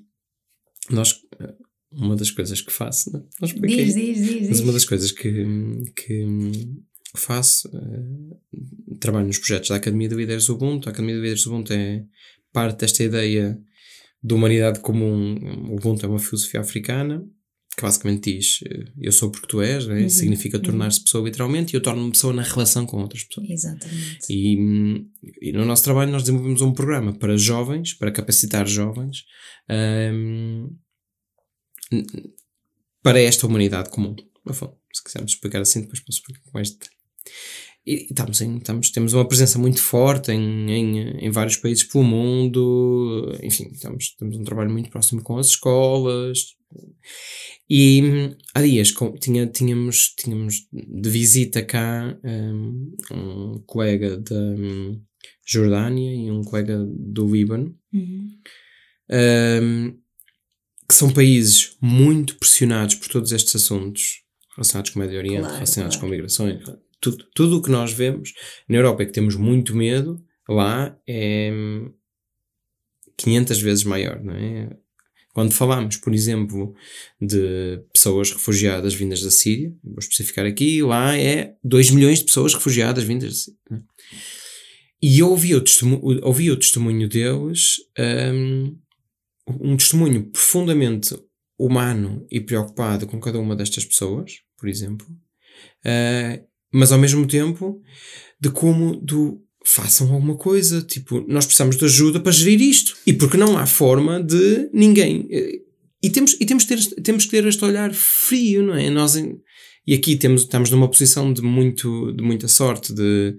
[0.91, 1.55] nós, eh,
[1.93, 3.85] uma das coisas que faço, não, não expliquei.
[3.85, 5.31] diz, diz, diz, Mas uma das coisas que,
[5.95, 6.25] que
[7.21, 10.89] faço, eh, trabalho nos projetos da Academia de Líderes Ubuntu.
[10.89, 12.05] A Academia de Líderes Ubuntu é
[12.53, 13.59] parte desta ideia
[14.23, 15.35] de humanidade comum.
[15.71, 17.25] O Ubuntu é uma filosofia africana
[17.77, 20.03] que basicamente diz: eh, Eu sou porque tu és, né?
[20.03, 23.49] Uhum, significa tornar-se pessoa literalmente, e eu torno-me pessoa na relação com outras pessoas.
[23.51, 24.19] Exatamente.
[24.31, 25.07] E,
[25.41, 29.25] e no nosso trabalho nós desenvolvemos um programa para jovens, para capacitar jovens,
[29.71, 30.77] hum,
[31.91, 32.07] n-
[33.03, 34.15] para esta humanidade comum.
[34.45, 36.93] No fundo, se quisermos explicar assim, depois posso explicar com mais detalhe.
[37.85, 42.05] E estamos em, estamos, temos uma presença muito forte em, em, em vários países pelo
[42.05, 46.39] mundo, enfim, estamos, temos um trabalho muito próximo com as escolas.
[47.68, 48.01] E
[48.55, 55.03] há dias com- tinha, tínhamos, tínhamos de visita cá hum, um, colega da hum,
[55.45, 58.39] Jordânia e um colega do Líbano, Uhum.
[59.11, 59.99] hum,
[60.89, 64.23] que são países muito pressionados por todos estes assuntos
[64.57, 66.09] relacionados com o Médio Oriente, Claro, relacionados claro.
[66.09, 66.62] com migrações,
[67.03, 68.33] tudo, tudo o que nós vemos
[68.69, 71.93] na Europa é que temos muito medo, lá é hum,
[73.19, 74.71] 500 vezes maior, não é?
[75.35, 76.75] Quando falamos, por exemplo,
[77.21, 82.55] de pessoas refugiadas vindas da Síria, vou especificar aqui, lá é 2 milhões de pessoas
[82.55, 83.59] refugiadas vindas da Síria.
[83.73, 83.79] é?
[85.03, 88.79] E eu ouvi o testemunho, ouvi o testemunho deles, hum,
[89.49, 91.19] um testemunho profundamente
[91.59, 95.07] humano e preocupado com cada uma destas pessoas, por exemplo,
[95.85, 96.41] ah,
[96.73, 97.81] mas ao mesmo tempo
[98.41, 102.97] de como do façam alguma coisa, tipo, nós precisamos de ajuda para gerir isto.
[103.07, 105.29] E porque não há forma de ninguém.
[105.31, 105.61] eh,
[106.03, 108.91] E temos, e temos, que ter, temos que ter este olhar frio, não é?
[108.91, 109.14] Nós,
[109.87, 113.37] e aqui temos, estamos numa posição de, muito, de muita sorte de,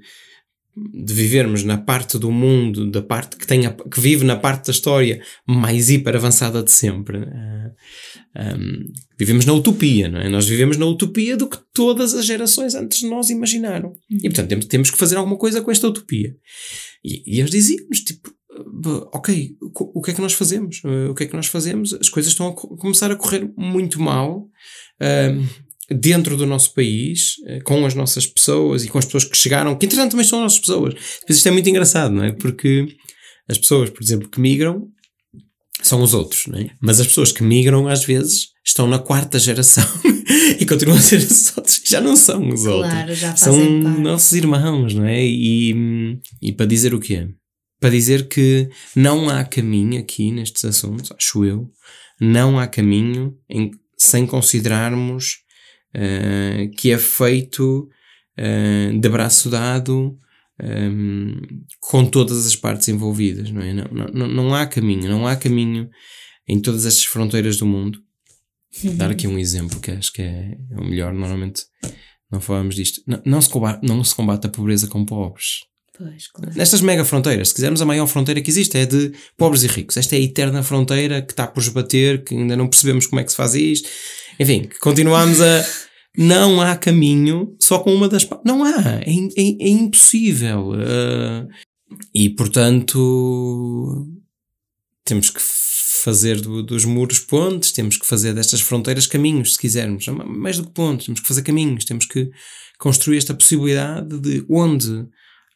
[0.75, 4.65] de vivermos na parte do mundo, da parte que, tem a- que vive na parte
[4.67, 7.19] da história mais hiper avançada de sempre.
[8.35, 8.85] Ah, um,
[9.19, 10.27] vivemos na utopia, não é?
[10.29, 13.93] Nós vivemos na utopia do que todas as gerações antes de nós imaginaram.
[14.09, 16.35] E portanto temos, temos que fazer alguma coisa com esta utopia.
[17.03, 20.81] E, e eles diziam-nos, tipo, "Ah, ok, o, que é que nós fazemos?
[20.85, 21.93] Ah, o que é que nós fazemos?
[21.93, 24.47] As coisas estão a co- começar a correr muito mal.
[24.99, 25.43] ahm,
[25.89, 29.75] dentro do nosso país, eh, com as nossas pessoas e com as pessoas que chegaram,
[29.75, 30.93] que entretanto também são as nossas pessoas.
[31.21, 32.31] Depois isto é muito engraçado, não é?
[32.31, 32.87] Porque
[33.49, 34.87] as pessoas, por exemplo, que migram
[35.81, 36.69] são os outros, não é?
[36.81, 39.83] Mas as pessoas que migram às vezes estão na quarta geração
[40.59, 42.93] e continuam a ser os outros, já não são os outros.
[42.93, 43.53] Claro, já São
[43.83, 43.99] parte.
[44.01, 45.23] nossos irmãos, não é?
[45.25, 47.27] E, e para dizer o quê?
[47.83, 51.69] para dizer que não há caminho aqui nestes assuntos, acho eu,
[52.17, 55.39] não há caminho em, sem considerarmos
[55.95, 57.89] uh, que é feito
[58.39, 60.17] uh, de braço dado
[60.61, 61.41] um,
[61.79, 63.73] com todas as partes envolvidas, não é?
[63.73, 65.89] Não, não, não há caminho, não há caminho
[66.47, 67.99] em todas estas fronteiras do mundo.
[68.83, 71.63] Vou dar aqui um exemplo que acho que é, é o melhor, normalmente
[72.31, 73.01] não falamos disto.
[73.05, 75.59] Não, não, se combate, não se combate a pobreza com pobres.
[75.95, 76.55] Pois, claro.
[76.55, 79.95] Nestas mega fronteiras, se quisermos, a maior fronteira que existe é de pobres e ricos.
[79.95, 83.23] Esta é a eterna fronteira que está por esbater, que ainda não percebemos como é
[83.23, 83.87] que se faz isto.
[84.39, 85.65] Enfim, continuamos a.
[86.15, 88.27] Não há caminho só com uma das.
[88.45, 89.01] Não há.
[89.01, 90.71] É, é, é impossível.
[90.71, 91.47] Uh,
[92.13, 94.07] e, portanto,
[95.03, 95.41] temos que
[96.03, 100.05] fazer do, dos muros pontes, temos que fazer destas fronteiras caminhos, se quisermos.
[100.07, 102.29] Mais do que pontes, temos que fazer caminhos, temos que
[102.77, 105.07] construir esta possibilidade de onde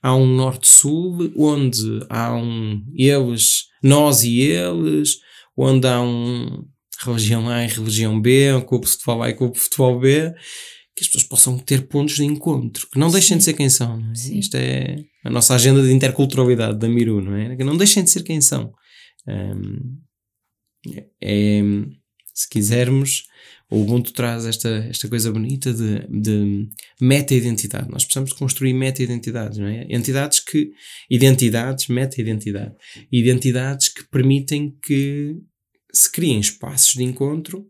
[0.01, 5.17] há um norte-sul, onde há um eles, nós e eles,
[5.55, 6.65] onde há um
[7.03, 10.33] religião A e religião B, um clube de futebol A e clube de futebol B,
[10.95, 13.37] que as pessoas possam ter pontos de encontro, que não deixem Sim.
[13.37, 13.99] de ser quem são.
[13.99, 14.37] É?
[14.37, 17.55] Isto é a nossa agenda de interculturalidade da Miru, não é?
[17.55, 18.73] Que não deixem de ser quem são.
[19.27, 19.99] Um,
[21.21, 21.61] é,
[22.33, 23.23] se quisermos,
[23.69, 26.67] o Ubuntu traz esta, esta coisa bonita de, de
[27.01, 27.89] meta-identidade.
[27.89, 29.85] Nós precisamos construir meta-identidades, não é?
[29.89, 30.71] Entidades que.
[31.09, 32.73] Identidades, meta-identidade.
[33.11, 35.35] Identidades que permitem que
[35.93, 37.67] se criem espaços de encontro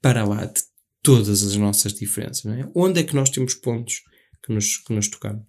[0.00, 0.62] para lá de
[1.02, 2.68] todas as nossas diferenças, não é?
[2.74, 4.02] Onde é que nós temos pontos
[4.44, 5.44] que nos, que nos tocamos?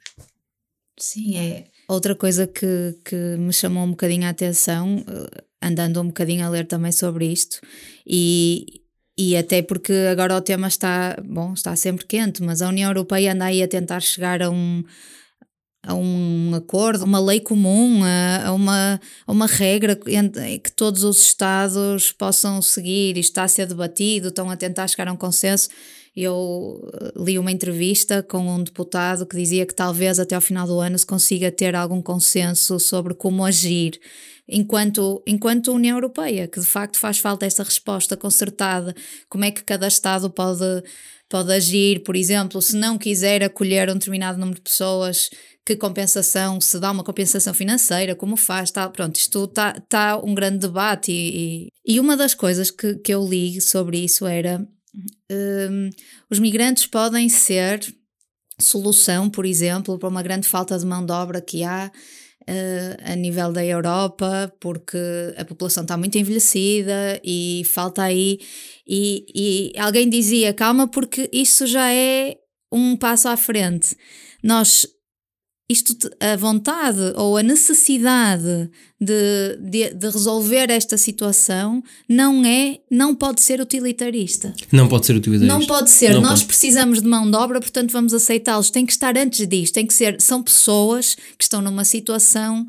[0.97, 1.67] Sim, é.
[1.87, 6.49] Outra coisa que, que me chamou um bocadinho a atenção, eh, andando um bocadinho a
[6.49, 7.59] ler também sobre isto,
[8.05, 8.81] e,
[9.17, 13.33] e até porque agora o tema está, bom, está sempre quente, mas a União Europeia
[13.33, 14.83] anda aí a tentar chegar a um,
[15.85, 21.21] a um acordo, uma lei comum, a, a uma, a uma regra que todos os
[21.21, 25.69] Estados possam seguir, isto está a ser debatido, estão a tentar chegar a um consenso.
[26.15, 30.65] Eu eh, li uma entrevista com um deputado que dizia que talvez até ao final
[30.65, 33.99] do ano se consiga ter algum consenso sobre como agir.
[34.47, 38.95] Enquanto, enquanto União Europeia, que de facto faz falta esta resposta concertada,
[39.27, 40.83] como é que cada Estado pode,
[41.27, 45.29] pode agir, por exemplo, se não quiser acolher um determinado número de pessoas,
[45.65, 50.35] que compensação, se dá uma compensação financeira, como faz, tá, pronto, isto está tá um
[50.35, 54.65] grande debate e, e, e uma das coisas que, que eu li sobre isso era
[55.31, 55.89] um,
[56.29, 57.81] os migrantes podem ser
[58.59, 61.91] solução, por exemplo, para uma grande falta de mão de obra que há
[62.47, 64.97] uh, a nível da Europa, porque
[65.35, 68.39] a população está muito envelhecida e falta aí.
[68.87, 69.25] E,
[69.73, 72.37] e alguém dizia: calma, porque isso já é
[72.71, 73.95] um passo à frente.
[74.43, 74.87] Nós
[75.67, 78.69] isto, a vontade ou a necessidade
[79.01, 84.53] de, de, de, resolver esta situação não é, não pode ser utilitarista.
[84.71, 85.57] Não pode ser utilitarista.
[85.57, 86.13] Não pode ser.
[86.13, 86.45] Não Nós pode.
[86.45, 88.69] precisamos de mão de obra, portanto vamos aceitá-los.
[88.69, 92.67] Tem que estar antes disto, tem que ser, são pessoas que estão numa situação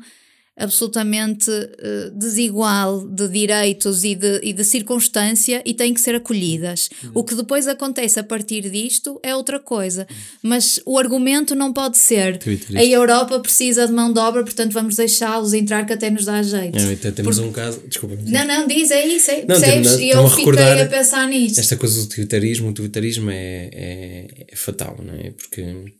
[0.57, 6.89] absolutamente uh, desigual de direitos e de, e de circunstância e têm que ser acolhidas.
[7.03, 7.11] Uhum.
[7.13, 10.07] O que depois acontece a partir disto é outra coisa.
[10.41, 12.39] Mas o argumento não pode ser
[12.75, 16.41] a Europa precisa de mão de obra, portanto vamos deixá-los entrar que até nos dá
[16.41, 16.77] jeito.
[16.77, 17.81] É, temos um caso.
[17.87, 18.17] Desculpa.
[18.25, 19.29] Não, não, diz, é isso.
[19.29, 19.99] É, não, percebes?
[19.99, 21.59] E eu fiquei a pensar nisto.
[21.59, 25.31] Esta coisa do utilitarismo, o utilitarismo é, é, é fatal, não é?
[25.31, 25.93] Porque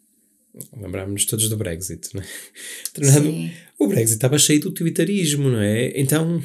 [0.76, 3.53] Lembrámos-nos todos do Brexit, não é?
[3.80, 5.91] O Brexit estava cheio de utilitarismo, não é?
[5.99, 6.41] Então,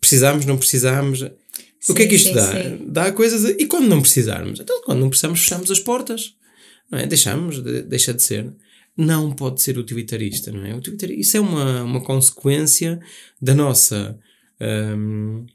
[0.00, 1.20] precisámos, não precisámos.
[1.80, 3.04] Sim, o que é que isto sim, dá?
[3.04, 3.44] Dá coisas.
[3.58, 4.60] E quando não precisarmos?
[4.60, 6.34] Então, quando não precisamos, fechamos as portas.
[6.90, 7.06] Não é?
[7.06, 8.52] Deixamos, de, deixa de ser.
[8.96, 10.74] Não pode ser utilitarista, não é?
[10.74, 13.00] Utilitarista, isso é uma, uma consequência
[13.40, 14.18] da nossa.
[14.60, 15.46] Um,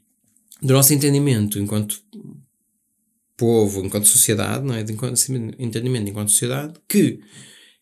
[0.62, 2.02] do nosso entendimento enquanto
[3.36, 4.82] povo, enquanto sociedade, não é?
[4.82, 5.18] De enquanto,
[5.58, 7.20] entendimento enquanto sociedade, que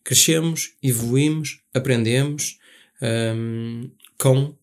[0.03, 2.57] crescemos, evoluímos, aprendemos
[3.01, 4.55] um, com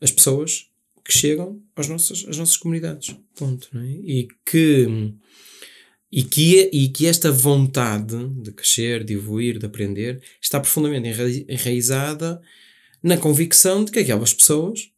[0.00, 0.68] as pessoas
[1.04, 3.16] que chegam às nossas, às nossas comunidades.
[3.34, 3.68] Ponto.
[3.76, 3.84] É?
[3.84, 5.14] E que.
[6.10, 12.40] E que, e que esta vontade de crescer, de evoluir, de aprender, está profundamente enraizada
[13.02, 14.90] na convicção de que aquelas pessoas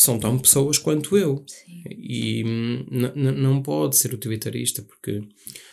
[0.00, 1.44] são tão pessoas quanto eu.
[1.46, 1.82] Sim.
[1.90, 5.22] E hum, não pode ser utilitarista, porque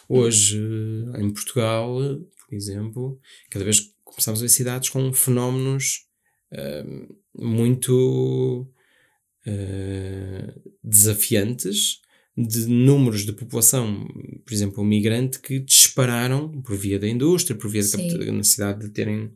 [0.08, 0.60] hoje
[1.18, 1.98] em Portugal,
[2.48, 3.20] por exemplo,
[3.50, 6.08] cada vez começamos a ver cidades com fenómenos
[6.52, 8.68] uh, muito
[9.48, 12.02] uh, desafiantes
[12.36, 14.08] de números de população,
[14.46, 19.32] por exemplo, migrante, que dispararam por via da indústria, por via da necessidade de terem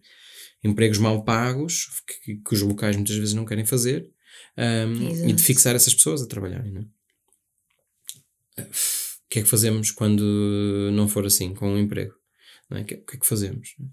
[0.64, 1.88] empregos mal pagos,
[2.24, 4.08] que, que os locais muitas vezes não querem fazer,
[4.62, 6.72] um, e de fixar essas pessoas a trabalharem.
[6.72, 6.82] Não
[8.58, 8.64] é?
[8.64, 12.14] O que é que fazemos quando não for assim, com um emprego?
[12.70, 12.82] Não é?
[12.82, 13.76] O que, que é que fazemos?
[13.80, 13.84] é?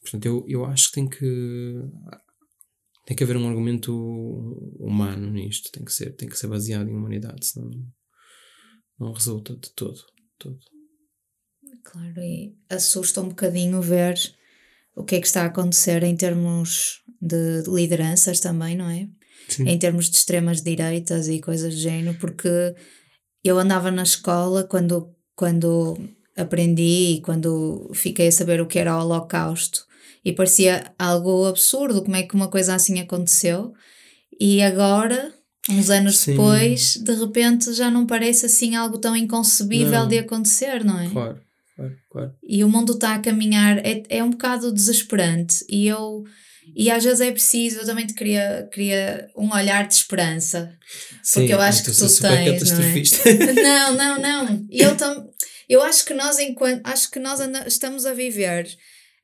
[0.00, 1.82] Portanto, eu, eu acho que tem que
[3.04, 3.92] tem que haver um argumento
[4.80, 7.70] humano nisto, tem que ser, tem que ser baseado em humanidade, senão
[8.98, 9.96] não resulta de todo.
[9.96, 10.58] de todo.
[11.84, 14.18] Claro, e assusta um bocadinho ver
[14.94, 19.08] o que é que está a acontecer em termos de lideranças também, não é?
[19.48, 19.68] Sim.
[19.68, 22.74] Em termos de extremas direitas e coisas do género, porque
[23.44, 25.96] eu andava na escola quando, quando
[26.36, 29.86] aprendi e quando fiquei a saber o que era o Holocausto
[30.24, 33.72] e parecia algo absurdo como é que uma coisa assim aconteceu
[34.38, 35.32] e agora,
[35.70, 36.32] uns anos Sim.
[36.32, 40.08] depois, de repente já não parece assim algo tão inconcebível Não.
[40.08, 41.08] de acontecer, não é?
[41.08, 41.40] Claro,
[41.74, 42.34] claro, claro.
[42.42, 46.24] e o mundo está a caminhar, é, é um bocado desesperante e eu
[46.74, 50.76] e às vezes é preciso, eu também te queria, queria um olhar de esperança
[51.34, 53.52] porque eu acho que tu tens, não é?
[53.62, 54.66] não, não, não.
[54.70, 55.28] E eu, tam,
[55.68, 58.66] eu acho que nós enquanto, acho que nós estamos a viver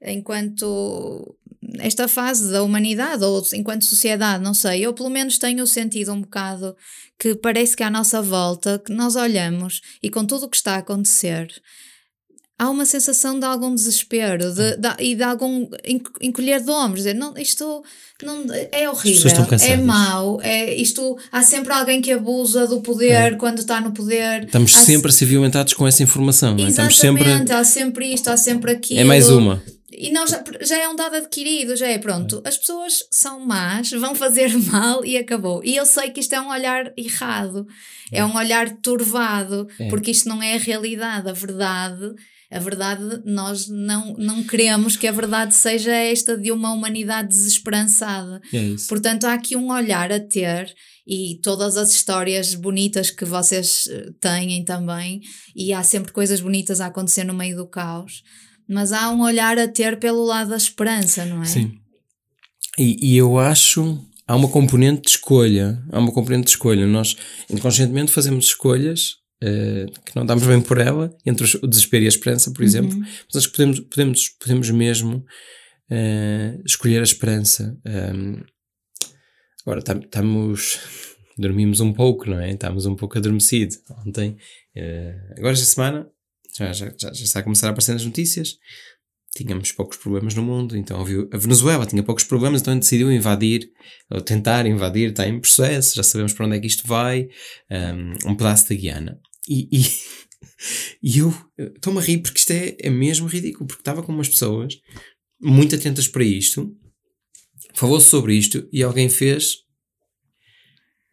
[0.04, 1.36] enquanto
[1.78, 6.20] esta fase da humanidade ou enquanto sociedade, não sei, eu pelo menos tenho sentido um
[6.20, 6.76] bocado
[7.18, 10.74] que parece que à nossa volta, que nós olhamos e com tudo o que está
[10.74, 11.48] a acontecer,
[12.58, 16.98] há uma sensação de algum desespero de, de- e de algum enco- encolher de ombros,
[17.00, 17.82] dizer, não, isto
[18.22, 19.30] não, é horrível,
[19.62, 24.44] é mau, é, isto, há sempre alguém que abusa do poder quando está no poder.
[24.44, 26.54] Estamos Há sempre a ser violentados com essa informação.
[26.56, 26.68] Não é?
[26.68, 27.52] Estamos Exatamente, sempre.
[27.54, 29.00] há sempre isto, há sempre aquilo.
[29.00, 29.60] É mais uma.
[29.94, 32.40] E nós já, já é um dado adquirido, já é pronto.
[32.46, 35.62] As pessoas são más, vão fazer mal e acabou.
[35.64, 37.66] E eu sei que isto é um olhar errado,
[38.10, 39.88] é um olhar turvado, É.
[39.88, 42.14] porque isto não é a realidade, a verdade.
[42.52, 48.42] A verdade, nós não, não queremos que a verdade seja esta de uma humanidade desesperançada.
[48.52, 48.74] É.
[48.88, 50.74] Portanto, há aqui um olhar a ter
[51.06, 55.20] e todas as histórias bonitas que vocês eh, têm também,
[55.56, 58.22] e há sempre coisas bonitas a acontecer no meio do caos,
[58.68, 61.46] mas há um olhar a ter pelo lado da esperança, não é?
[61.46, 61.72] Sim.
[62.78, 63.98] E, e eu acho.
[64.26, 65.82] Há uma componente de escolha.
[65.90, 66.86] Há uma componente de escolha.
[66.86, 67.16] Nós
[67.50, 72.08] inconscientemente fazemos escolhas eh, que não damos bem por ela, entre o desespero e a
[72.08, 72.96] esperança, por exemplo.
[72.98, 75.24] Mas acho que podemos, podemos, podemos mesmo
[75.90, 77.76] eh, escolher a esperança.
[77.86, 78.42] Um,
[79.66, 80.78] agora, tam- estamos.
[81.38, 82.50] Dormimos um pouco, não é?
[82.52, 84.36] Estamos um pouco adormecidos ontem.
[84.76, 86.06] eh, agora, esta semana,
[86.56, 88.58] já, já, já, já está a começar a aparecer nas notícias.
[89.34, 93.66] Tínhamos poucos problemas no mundo, então ouviu, a Venezuela tinha poucos problemas, então decidiu invadir,
[94.10, 97.30] ou tentar invadir, está em processo, já sabemos para onde é que isto vai,
[97.70, 99.18] um, um pedaço da Guiana.
[99.48, 99.84] E, e,
[101.02, 104.28] e eu estou-me a rir porque isto é, é mesmo ridículo, porque estava com umas
[104.28, 104.78] pessoas
[105.40, 106.74] muito atentas para isto,
[107.74, 109.58] falou-se sobre isto e alguém fez.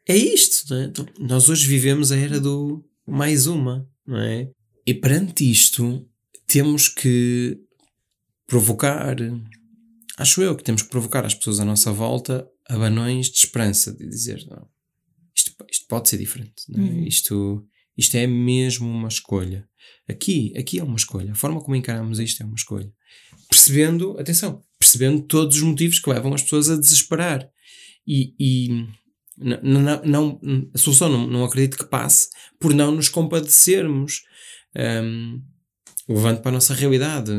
[0.07, 0.85] É isto, não é?
[0.85, 4.49] Então, nós hoje vivemos a era do mais uma, não é?
[4.85, 6.07] E perante isto,
[6.47, 7.59] temos que
[8.47, 9.15] provocar,
[10.17, 14.07] acho eu que temos que provocar as pessoas à nossa volta abanões de esperança, de
[14.07, 14.67] dizer, não,
[15.35, 17.07] isto, isto pode ser diferente, não é?
[17.07, 17.67] isto,
[17.99, 19.67] isto é mesmo uma escolha.
[20.07, 21.31] Aqui, aqui é uma escolha.
[21.33, 22.91] A forma como encaramos isto é uma escolha.
[23.49, 27.47] Percebendo, atenção, percebendo todos os motivos que levam as pessoas a desesperar.
[28.07, 28.69] E, e
[29.37, 30.39] n- n- não,
[30.73, 32.29] a solução não, não acredito que passe
[32.59, 34.21] por não nos compadecermos.
[34.75, 35.41] Um,
[36.07, 37.31] levando para a nossa realidade.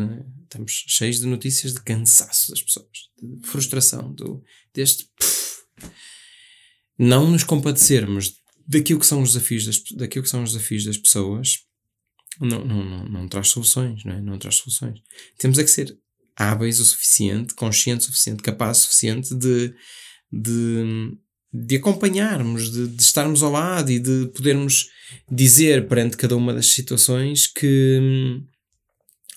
[0.45, 2.89] Estamos cheios de notícias de cansaço das pessoas,
[3.23, 4.43] de frustração, do,
[4.75, 5.05] deste.
[5.19, 5.61] pff.
[6.99, 8.40] não nos compadecermos
[8.71, 11.59] daquilo que são os desafios das, daquilo que são os desafios das pessoas
[12.41, 14.21] não, não, não, não traz soluções, não é?
[14.21, 15.01] Não traz soluções.
[15.37, 15.99] Temos é que ser
[16.37, 19.75] hábeis o suficiente, conscientes o suficiente, capazes o suficiente de,
[20.33, 21.19] de,
[21.53, 24.89] de acompanharmos, de, de estarmos ao lado e de podermos
[25.31, 28.41] dizer perante cada uma das situações que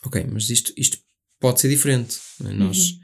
[0.05, 0.97] ok, mas isto, isto
[1.39, 2.19] pode ser diferente.
[2.45, 2.53] é?
[2.53, 2.99] Nós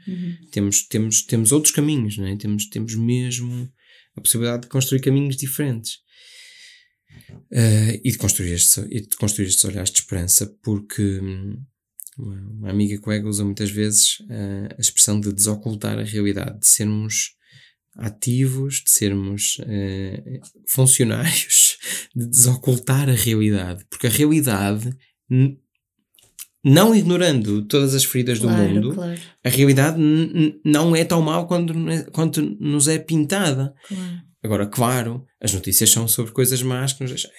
[0.52, 2.36] temos, temos, temos outros caminhos, é?
[2.36, 3.70] temos, temos mesmo
[4.16, 5.98] a possibilidade de construir caminhos diferentes.
[7.50, 11.56] Eh, e, de construir estes, e de construir estes olhares de esperança, porque hum,
[12.18, 16.66] uma, uma amiga colega usa muitas vezes eh, a expressão de desocultar a realidade, de
[16.66, 17.34] sermos
[17.96, 21.76] ativos, de sermos eh, funcionários,
[22.14, 24.94] de desocultar a realidade, porque a realidade,
[26.64, 29.98] não ignorando todas as feridas do Claro, mundo, claro, a realidade
[30.64, 31.74] não é tão mal quando,
[32.12, 33.74] quanto nos é pintada.
[33.88, 34.29] claro.
[34.42, 37.30] Agora, claro, as notícias são sobre coisas más que nos deixam.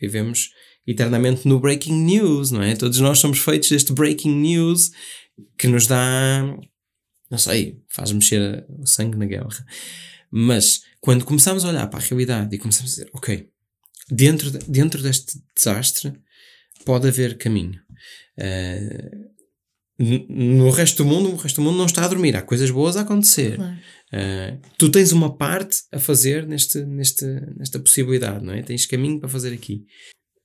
[0.00, 0.50] Vivemos
[0.86, 2.74] eternamente no breaking news, não é?
[2.76, 4.90] Todos nós somos feitos deste breaking news
[5.56, 6.44] que nos dá
[7.32, 9.64] não sei, faz mexer o sangue na guerra.
[10.30, 13.48] Mas quando começamos a olhar para a realidade e começamos a dizer, ok,
[14.10, 16.12] dentro, de, dentro deste desastre
[16.84, 17.80] pode haver caminho.
[18.38, 19.32] Uh,
[19.98, 22.96] no resto do mundo, o resto do mundo não está a dormir, há coisas boas
[22.96, 23.56] a acontecer.
[23.56, 23.76] Claro.
[24.12, 27.24] Uh, tu tens uma parte a fazer neste, neste,
[27.56, 28.62] nesta possibilidade, não é?
[28.62, 29.84] Tens caminho para fazer aqui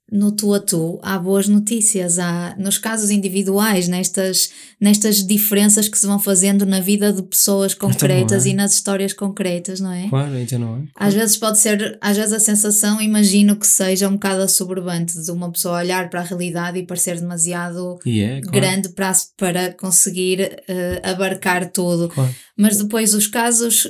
[0.09, 5.97] no tu a tu há boas notícias, há nos casos individuais, nestas, nestas diferenças que
[5.97, 8.49] se vão fazendo na vida de pessoas então concretas é.
[8.49, 10.07] e nas histórias concretas, não é?
[10.07, 10.71] Claro, então não é.
[10.71, 10.91] Claro.
[10.95, 15.31] Às vezes pode ser, às vezes a sensação, imagino que seja um bocado assoberbante de
[15.31, 18.59] uma pessoa olhar para a realidade e parecer demasiado yeah, claro.
[18.59, 20.39] grande para, para conseguir
[20.69, 22.07] uh, abarcar tudo.
[22.07, 22.33] Claro.
[22.57, 23.87] Mas depois os casos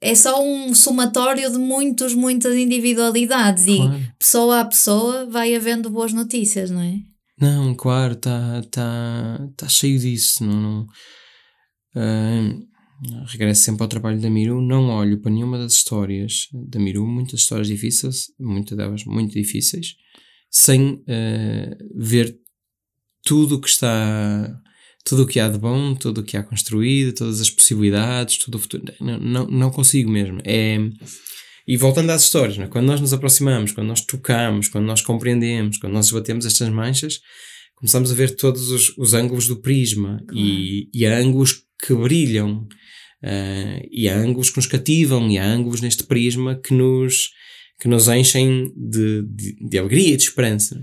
[0.00, 3.96] é só um somatório de muitos, muitas individualidades claro.
[3.96, 6.98] e pessoa a pessoa vai havendo boas notícias, não é?
[7.40, 10.44] Não, claro, está tá, tá cheio disso.
[10.44, 10.86] Não, não,
[11.94, 12.68] uh,
[13.26, 17.40] regresso sempre ao trabalho da Miru, não olho para nenhuma das histórias da Miru, muitas
[17.40, 19.94] histórias difíceis, muitas delas muito difíceis,
[20.50, 22.36] sem uh, ver
[23.22, 24.60] tudo o que está
[25.08, 28.56] tudo o que há de bom, tudo o que há construído, todas as possibilidades, tudo
[28.56, 28.84] o futuro.
[29.00, 30.38] Não, não, não consigo mesmo.
[30.44, 30.78] É,
[31.66, 32.66] e voltando às histórias, é?
[32.66, 37.20] quando nós nos aproximamos, quando nós tocamos, quando nós compreendemos, quando nós batemos estas manchas,
[37.74, 40.38] começamos a ver todos os, os ângulos do prisma claro.
[40.38, 42.68] e, e há ângulos que brilham,
[43.22, 47.30] uh, e há ângulos que nos cativam, e há ângulos neste prisma que nos,
[47.80, 50.78] que nos enchem de, de, de alegria e de esperança.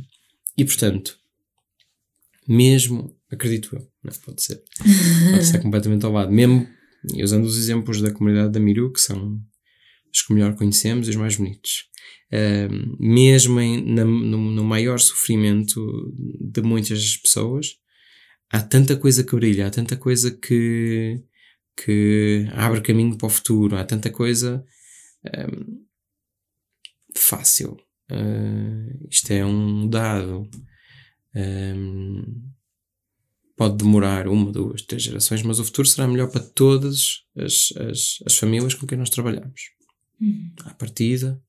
[0.57, 1.15] E portanto,
[2.47, 4.61] mesmo Acredito eu, não, pode ser.
[5.31, 6.31] Pode ser completamente ao lado.
[6.31, 6.67] Mesmo
[7.21, 9.39] usando os exemplos da comunidade da Miru, que são
[10.13, 11.89] os que melhor conhecemos e os mais bonitos.
[12.31, 15.81] Uh, mesmo em, na, no, no, maior sofrimento
[16.39, 17.75] de muitas pessoas,
[18.49, 21.21] há tanta coisa que brilha, há tanta coisa que,
[21.77, 24.63] que abre caminho para o futuro, há tanta coisa
[27.15, 27.77] fácil.
[28.11, 30.49] Uh, isto é um dado.
[33.55, 38.17] Pode demorar uma, duas, três gerações, mas o futuro será melhor para todas as, as,
[38.25, 39.61] as famílias com quem nós trabalhamos.
[40.21, 40.51] Uhum.
[40.65, 41.41] À partida,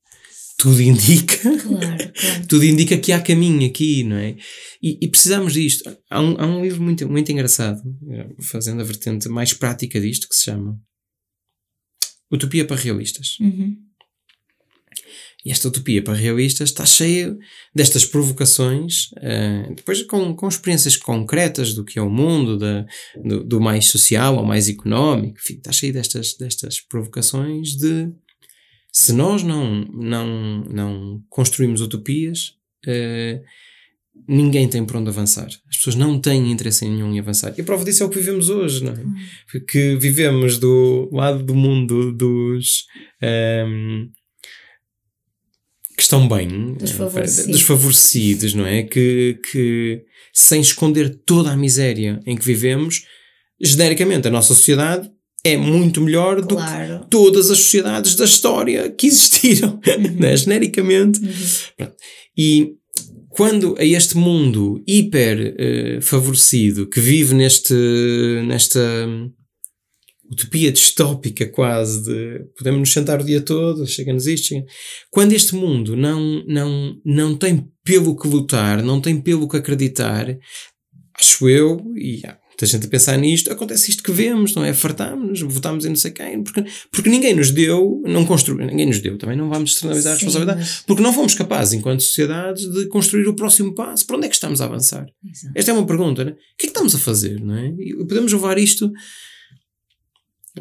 [0.59, 2.47] tudo indica, claro, claro.
[2.49, 4.37] tudo indica que há caminho aqui, não é?
[4.83, 5.85] E, e precisamos disto.
[6.11, 7.83] Há um, há um livro muito, muito engraçado,
[8.41, 10.81] fazendo a vertente mais prática disto, que se chama
[12.33, 13.37] Utopia para Realistas.
[13.41, 13.77] Uhum.
[15.47, 17.39] E esta utopia para realistas está cheia
[17.73, 22.85] destas provocações, uh, depois com, com experiências concretas do que é o mundo, da,
[23.25, 28.11] do, do, mais social ao mais económico, enfim, está cheia destas, destas provocações de
[28.91, 33.41] se nós não, não, não construímos utopias, uh,
[34.27, 35.47] ninguém tem por onde avançar.
[35.47, 37.55] As pessoas não têm interesse em nenhum em avançar.
[37.57, 39.05] E a prova disso é o que vivemos hoje, não é?
[39.49, 42.85] Porque vivemos do lado do mundo dos.
[43.23, 44.11] Um, ehm,
[45.97, 48.83] que estão bem, desfavorecidos, desfavorecidos não é?
[48.83, 53.07] Que, que sem esconder toda a miséria em que vivemos,
[53.61, 55.11] genericamente a nossa sociedade
[55.43, 56.99] é muito melhor claro.
[56.99, 60.17] do que todas as sociedades da história que existiram, uhum.
[60.21, 60.37] né?
[60.37, 61.21] genericamente.
[61.21, 61.89] Uhum.
[62.37, 62.73] E
[63.31, 65.55] quando a este mundo hiper
[65.99, 67.75] uh, favorecido que vive neste,
[68.47, 68.81] nesta
[70.31, 74.67] utopia distópica quase de podemos nos sentar o dia todo, chega-nos isto, chega.
[75.11, 80.27] quando este mundo não, não, não tem pelo que lutar, não tem pelo que acreditar,
[81.19, 84.73] acho eu, e há muita gente a pensar nisto, acontece isto que vemos, não é?
[84.73, 88.99] Fartámos-nos, votámos em não sei quem, porque, porque ninguém nos deu, não construiu, ninguém nos
[89.01, 90.83] deu, também não vamos externalizar a responsabilidade, mas...
[90.87, 94.07] porque não fomos capazes, enquanto sociedades, de construir o próximo passo.
[94.07, 95.07] Para onde é que estamos a avançar?
[95.25, 95.53] Exato.
[95.55, 96.33] Esta é uma pergunta, né?
[96.33, 97.75] O que é que estamos a fazer, não é?
[97.79, 98.91] E podemos levar isto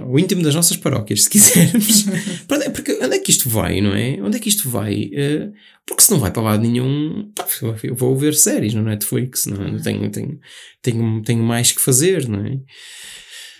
[0.04, 2.06] o íntimo das nossas paróquias, se quisermos.
[2.74, 4.22] porque onde é que isto vai, não é?
[4.22, 5.06] Onde é que isto vai?
[5.06, 5.54] Uh,
[5.86, 7.48] porque se não vai para lado nenhum, pá,
[7.84, 9.80] eu vou ver séries no Netflix, não é?
[9.80, 10.40] Tenho, tenho,
[10.82, 12.60] tenho, tenho mais que fazer, não é?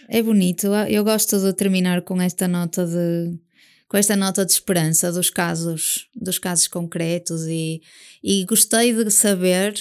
[0.10, 3.40] É bonito, eu gosto de terminar com esta nota de
[3.88, 7.82] com esta nota de esperança dos casos, dos casos concretos e,
[8.24, 9.76] e gostei de saber,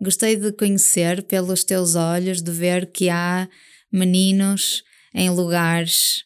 [0.00, 3.48] gostei de conhecer pelos teus olhos, de ver que há
[3.92, 4.84] meninos
[5.14, 6.24] em lugares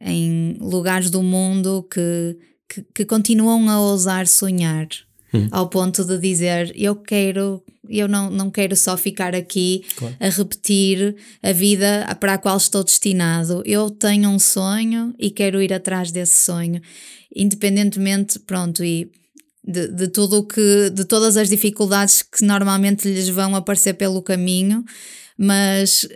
[0.00, 2.36] em lugares do mundo que,
[2.68, 4.86] que, que continuam a ousar sonhar
[5.32, 5.48] hum.
[5.50, 10.14] ao ponto de dizer eu quero eu não, não quero só ficar aqui claro.
[10.20, 15.62] a repetir a vida para a qual estou destinado eu tenho um sonho e quero
[15.62, 16.80] ir atrás desse sonho
[17.34, 19.10] independentemente pronto e
[19.64, 24.84] de, de tudo que de todas as dificuldades que normalmente lhes vão aparecer pelo caminho
[25.36, 26.06] mas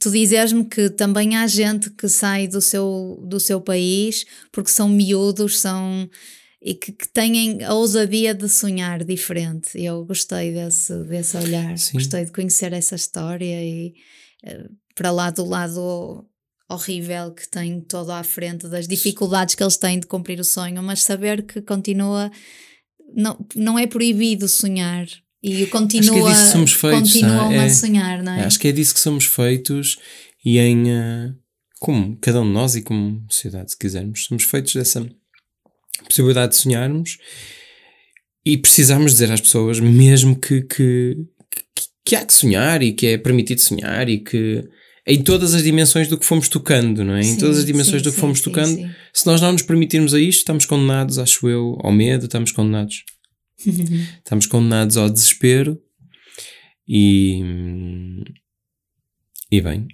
[0.00, 4.88] tu dizes-me que também há gente que sai do seu, do seu país porque são
[4.88, 6.08] miúdos, são
[6.62, 9.80] e que, que têm a ousadia de sonhar diferente.
[9.80, 11.94] Eu gostei desse, desse olhar, Sim.
[11.94, 13.94] gostei de conhecer essa história e
[14.44, 16.26] eh, para lá do lado
[16.68, 20.82] horrível que tem todo à frente das dificuldades que eles têm de cumprir o sonho,
[20.82, 22.30] mas saber que continua,
[23.14, 25.06] não, não é proibido sonhar.
[25.42, 28.44] E continua, disso que somos feitos, continuam é- a sonhar, não é?
[28.44, 29.98] Acho que é disso que somos feitos
[30.44, 30.90] e em.
[30.90, 31.32] eh,
[31.78, 35.08] como cada um de nós e como sociedade, se quisermos, somos feitos dessa
[36.04, 37.16] possibilidade de sonharmos
[38.44, 41.16] e precisamos dizer às pessoas, mesmo que, que,
[41.50, 44.62] que, que há que sonhar e que é permitido sonhar e que.
[45.06, 47.20] Em todas as dimensões do que fomos tocando, não é?
[47.20, 48.78] em Sim, todas as dimensões sim, do que sim, fomos tocando,
[49.12, 53.02] se nós não nos permitirmos a isto, estamos condenados, acho eu, ao medo, estamos condenados
[54.18, 55.80] Estamos condenados ao desespero
[56.88, 57.42] e.
[59.52, 59.88] E bem,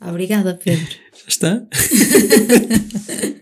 [0.00, 0.96] Obrigada, Pedro.
[1.14, 1.66] já está.